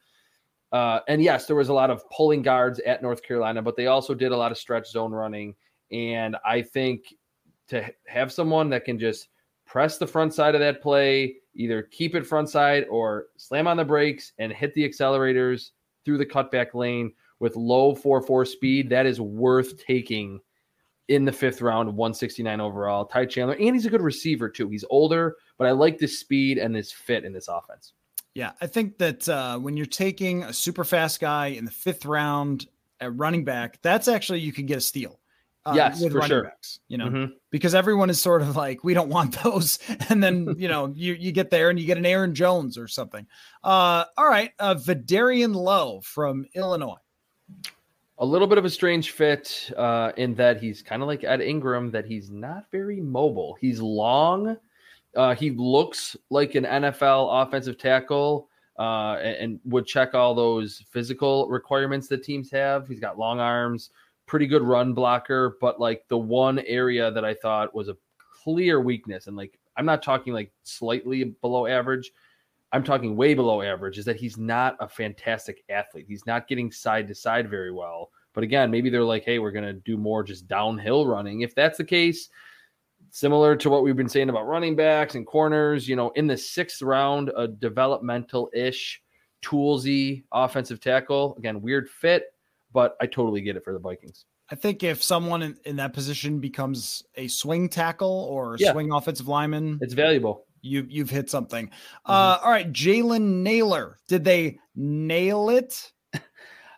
[0.70, 3.86] Uh, and yes, there was a lot of pulling guards at North Carolina, but they
[3.86, 5.54] also did a lot of stretch zone running.
[5.90, 7.14] And I think
[7.68, 9.28] to have someone that can just
[9.66, 13.76] press the front side of that play, either keep it front side or slam on
[13.76, 15.70] the brakes and hit the accelerators
[16.04, 18.88] through the cutback lane with low 4-4 speed.
[18.88, 20.40] That is worth taking
[21.08, 23.04] in the fifth round of 169 overall.
[23.04, 24.68] Ty Chandler, and he's a good receiver too.
[24.68, 27.92] He's older, but I like this speed and this fit in this offense.
[28.34, 32.04] Yeah, I think that uh, when you're taking a super fast guy in the fifth
[32.04, 32.68] round
[33.00, 35.18] at running back, that's actually you can get a steal
[35.68, 36.42] uh, yes, with running sure.
[36.44, 37.32] backs, you know, mm-hmm.
[37.50, 39.78] because everyone is sort of like, we don't want those.
[40.08, 42.88] And then, you know, you, you get there and you get an Aaron Jones or
[42.88, 43.26] something.
[43.62, 44.52] Uh, all right.
[44.58, 46.96] Uh, Vederian Lowe from Illinois.
[48.18, 51.40] A little bit of a strange fit uh, in that he's kind of like Ed
[51.40, 53.56] Ingram, that he's not very mobile.
[53.60, 54.56] He's long.
[55.14, 58.48] Uh, he looks like an NFL offensive tackle
[58.78, 62.86] uh, and, and would check all those physical requirements that teams have.
[62.86, 63.90] He's got long arms,
[64.28, 67.96] pretty good run blocker, but like the one area that I thought was a
[68.44, 72.12] clear weakness, and like I'm not talking like slightly below average,
[72.70, 76.06] I'm talking way below average, is that he's not a fantastic athlete.
[76.06, 78.10] He's not getting side to side very well.
[78.34, 81.40] But again, maybe they're like, hey, we're going to do more just downhill running.
[81.40, 82.28] If that's the case,
[83.10, 86.36] similar to what we've been saying about running backs and corners, you know, in the
[86.36, 89.02] sixth round, a developmental ish,
[89.42, 91.34] toolsy offensive tackle.
[91.38, 92.34] Again, weird fit,
[92.72, 94.24] but I totally get it for the Vikings.
[94.50, 98.72] I think if someone in, in that position becomes a swing tackle or yeah.
[98.72, 100.46] swing offensive lineman, it's valuable.
[100.62, 101.66] You you've hit something.
[101.66, 102.10] Mm-hmm.
[102.10, 103.98] Uh, all right, Jalen Naylor.
[104.08, 105.92] Did they nail it?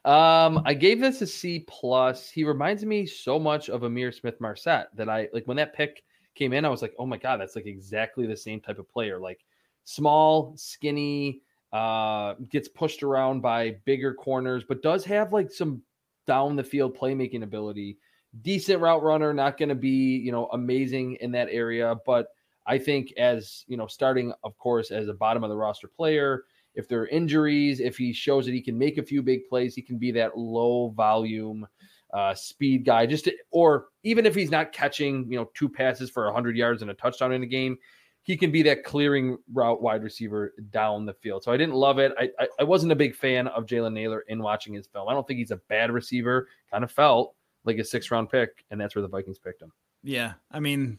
[0.04, 2.28] um, I gave this a C plus.
[2.28, 6.02] He reminds me so much of Ihmir Smith-Marsette that I like when that pick
[6.34, 6.64] came in.
[6.64, 9.20] I was like, oh my god, that's like exactly the same type of player.
[9.20, 9.44] Like
[9.84, 11.42] small, skinny,
[11.72, 15.82] uh, gets pushed around by bigger corners, but does have like some
[16.26, 17.98] down the field playmaking ability.
[18.42, 22.28] Decent route runner, not going to be, you know, amazing in that area, but
[22.66, 26.44] I think as you know, starting of course as a bottom of the roster player,
[26.74, 29.74] if there are injuries, if he shows that he can make a few big plays,
[29.74, 31.66] he can be that low volume
[32.14, 33.06] uh, speed guy.
[33.06, 36.82] Just to, or even if he's not catching, you know, two passes for 100 yards
[36.82, 37.76] and a touchdown in a game,
[38.22, 41.42] he can be that clearing route wide receiver down the field.
[41.42, 42.12] So I didn't love it.
[42.18, 45.08] I I, I wasn't a big fan of Jalen Naylor in watching his film.
[45.08, 46.48] I don't think he's a bad receiver.
[46.70, 49.72] Kind of felt like a six round pick, and that's where the Vikings picked him.
[50.02, 50.98] Yeah, I mean,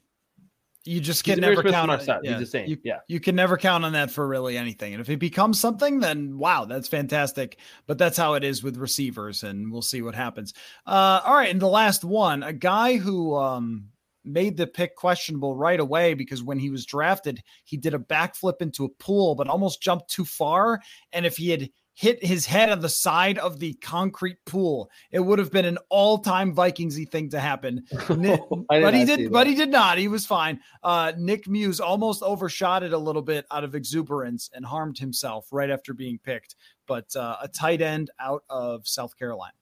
[0.84, 2.69] you just can never count on yeah, He's the same.
[2.69, 2.99] You, Yeah.
[3.07, 4.93] you can never count on that for really anything.
[4.93, 7.57] And if it becomes something, then wow, that's fantastic.
[7.86, 10.53] But that's how it is with receivers, and we'll see what happens.
[10.88, 13.89] Uh, all right, and the last one, a guy who um,
[14.24, 18.61] made the pick questionable right away because when he was drafted, he did a backflip
[18.61, 20.80] into a pool, but almost jumped too far.
[21.11, 25.19] And if he had hit his head on the side of the concrete pool, it
[25.19, 27.84] would have been an all-time Vikingsy thing to happen.
[28.09, 29.97] Ni- but he did, but he did not.
[29.97, 30.59] He was fine.
[30.84, 35.47] Uh, Nick Muse almost overshot it a little bit out of exuberance and harmed himself
[35.51, 36.55] right after being picked.
[36.88, 39.53] But uh, a tight end out of South Carolina.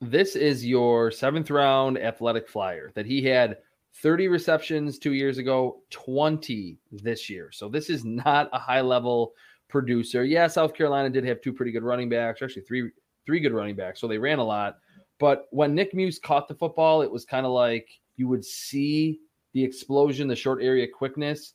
[0.00, 3.58] This is your seventh round athletic flyer that he had
[3.96, 7.50] 30 receptions two years ago, 20 this year.
[7.52, 9.32] So this is not a high level
[9.68, 10.24] producer.
[10.24, 12.90] Yeah, South Carolina did have two pretty good running backs, actually three
[13.24, 14.78] three good running backs, so they ran a lot.
[15.18, 19.20] But when Nick Muse caught the football, it was kind of like you would see
[19.52, 21.54] the explosion, the short area quickness.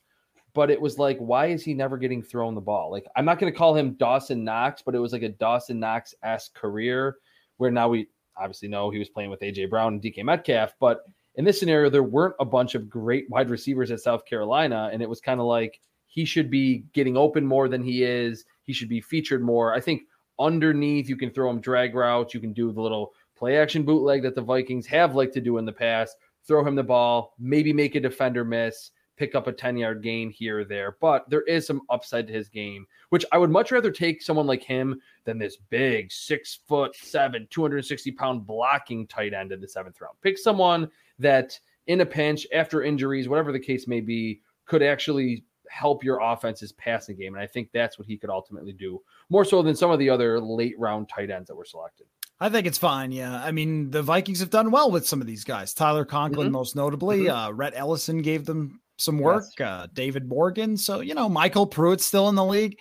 [0.54, 2.90] But it was like, why is he never getting thrown the ball?
[2.90, 5.80] Like, I'm not going to call him Dawson Knox, but it was like a Dawson
[5.80, 7.18] Knox esque career
[7.58, 10.74] where now we obviously know he was playing with AJ Brown and DK Metcalf.
[10.80, 11.02] But
[11.38, 14.90] in this scenario, there weren't a bunch of great wide receivers at South Carolina.
[14.92, 18.44] And it was kind of like he should be getting open more than he is.
[18.64, 19.74] He should be featured more.
[19.74, 20.02] I think
[20.40, 22.34] underneath, you can throw him drag routes.
[22.34, 25.60] You can do the little play action bootleg that the Vikings have liked to do
[25.60, 26.18] in the past.
[26.48, 30.30] Throw him the ball, maybe make a defender miss, pick up a 10 yard gain
[30.30, 30.96] here or there.
[31.02, 34.48] But there is some upside to his game, which I would much rather take someone
[34.48, 39.68] like him than this big six foot seven, 260 pound blocking tight end in the
[39.68, 40.16] seventh round.
[40.22, 40.90] Pick someone
[41.20, 46.20] that in a pinch, after injuries, whatever the case may be, could actually help your
[46.22, 47.34] offense's passing game.
[47.34, 50.10] And I think that's what he could ultimately do more so than some of the
[50.10, 52.08] other late round tight ends that were selected.
[52.40, 53.12] I think it's fine.
[53.12, 53.44] Yeah.
[53.44, 55.74] I mean, the Vikings have done well with some of these guys.
[55.74, 56.52] Tyler Conklin, Mhm.
[56.52, 57.28] most notably.
[57.28, 59.46] Uh, Rhett Ellison gave them some work.
[59.60, 60.78] Uh, David Morgan.
[60.78, 62.78] So, you know, MyCole Pruitt's still in the league.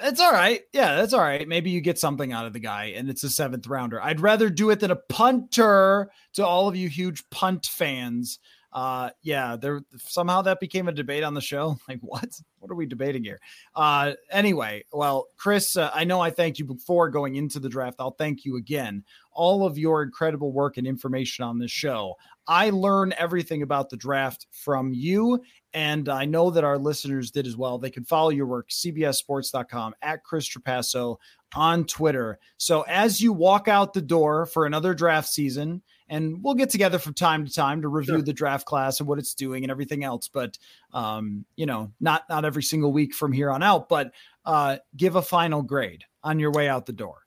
[0.00, 0.60] It's all right.
[0.72, 1.46] Yeah, that's all right.
[1.48, 4.00] Maybe you get something out of the guy and it's a seventh rounder.
[4.00, 8.38] I'd rather do it than a punter to all of you huge punt fans.
[8.72, 11.78] Uh yeah, there somehow that became a debate on the show.
[11.88, 12.28] Like what?
[12.60, 13.40] What are we debating here?
[13.74, 17.96] Uh anyway, well, Chris, uh, I know I thanked you before going into the draft.
[18.00, 19.04] I'll thank you again.
[19.32, 22.14] All of your incredible work and information on this show.
[22.46, 25.42] I learn everything about the draft from you
[25.74, 27.78] and I know that our listeners did as well.
[27.78, 31.18] They can follow your work, cbssports.com, at Chris Trapasso
[31.54, 32.38] on Twitter.
[32.56, 36.98] So as you walk out the door for another draft season, and we'll get together
[36.98, 38.22] from time to time to review Sure.
[38.22, 40.28] the draft class and what it's doing and everything else.
[40.28, 40.58] But
[40.92, 45.16] um, you know, not not every single week from here on out, but uh, give
[45.16, 47.18] a final grade on your way out the door.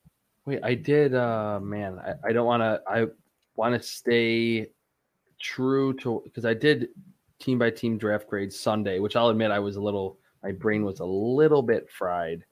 [0.46, 1.14] Wait, I did.
[1.14, 2.82] Uh, man, I, I don't want to.
[2.88, 3.06] I
[3.56, 4.72] want to stay
[5.40, 6.90] true to because I did
[7.40, 10.18] team by team draft grades Sunday, which I'll admit I was a little.
[10.44, 12.44] My brain was a little bit fried.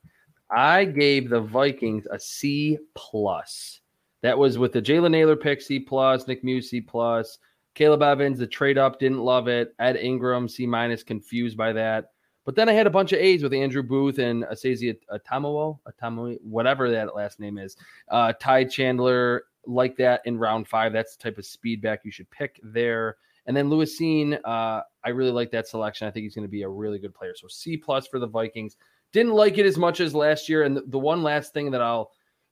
[0.52, 3.79] I gave the Vikings a C plus.
[4.22, 7.38] That was with the Jalen Naylor pick C plus, Nick Muse C plus,
[7.74, 9.74] Caleb Evans the trade up didn't love it.
[9.78, 12.06] Ed Ingram C minus, confused by that.
[12.44, 16.36] But then I had a bunch of A's with Andrew Booth and Asazi Atamowo, Atamowo,
[16.42, 17.76] whatever that last name is.
[18.10, 20.92] Uh, Ty Chandler, like that in round five.
[20.92, 23.16] That's the type of speed back you should pick there.
[23.46, 26.08] And then Lewis Cine, uh, I really like that selection.
[26.08, 27.34] I think he's going to be a really good player.
[27.36, 28.76] So C plus for the Vikings.
[29.12, 30.62] Didn't like it as much as last year.
[30.62, 32.10] And the, the one last thing that I'll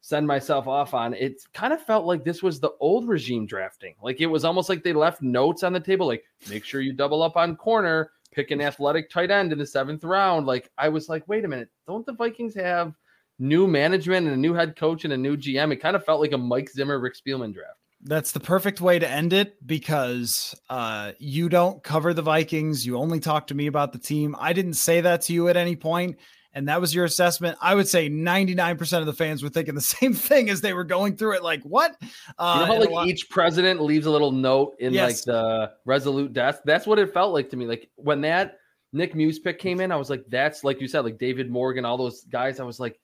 [0.09, 3.95] send myself off on, it kind of felt like this was the old regime drafting.
[4.03, 6.95] Like it was almost like they left notes on the table, like make sure you
[6.95, 10.47] double up on corner, pick an athletic tight end in the seventh round.
[10.47, 12.95] Like I was like, wait a minute, don't the Vikings have
[13.39, 15.75] new management and a new head coach and a new GM?
[15.75, 17.77] It kind of felt like a Mike Zimmer, Rick Spielman draft.
[18.01, 22.87] That's the perfect way to end it because uh, you don't cover the Vikings.
[22.87, 24.35] You only talk to me about the team.
[24.39, 26.17] I didn't say that to you at any point,
[26.59, 27.57] and that was your assessment.
[27.63, 30.83] I would say 99% of the fans were thinking the same thing as they were
[30.85, 31.43] going through it.
[31.45, 31.97] Like, what?
[32.37, 35.27] Uh, you know how like each president leaves a little note in Yes.
[35.27, 36.63] like the resolute desk.
[36.65, 37.67] That's what it felt like to me.
[37.67, 38.59] Like when that
[38.93, 41.85] Nick Muse pick came in, I was like, that's like you said, like David Morgan,
[41.85, 42.59] all those guys.
[42.59, 42.99] I was like,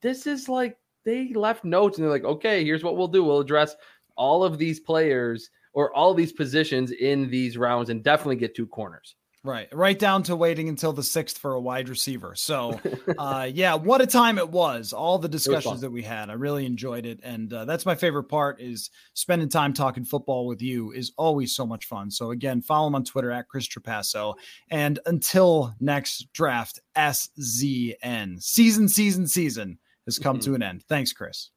[0.00, 3.24] this is like they left notes and they're like, okay, here's what we'll do.
[3.24, 3.76] We'll address
[4.16, 8.66] all of these players or all these positions in these rounds and definitely get two
[8.66, 9.16] corners.
[9.42, 12.34] Right, right down to waiting until the sixth for a wide receiver.
[12.34, 12.78] So,
[13.18, 14.92] uh, yeah, what a time it was!
[14.92, 18.24] All the discussions that we had, I really enjoyed it, and uh, that's my favorite
[18.24, 18.60] part.
[18.60, 22.10] Is spending time talking football with you is always so much fun.
[22.10, 24.34] So again, follow him on Twitter at Chris Trapasso,
[24.70, 30.44] and until next draft, SZN season, season, season has come mm-hmm.
[30.50, 30.84] to an end.
[30.86, 31.48] Thanks, Chris.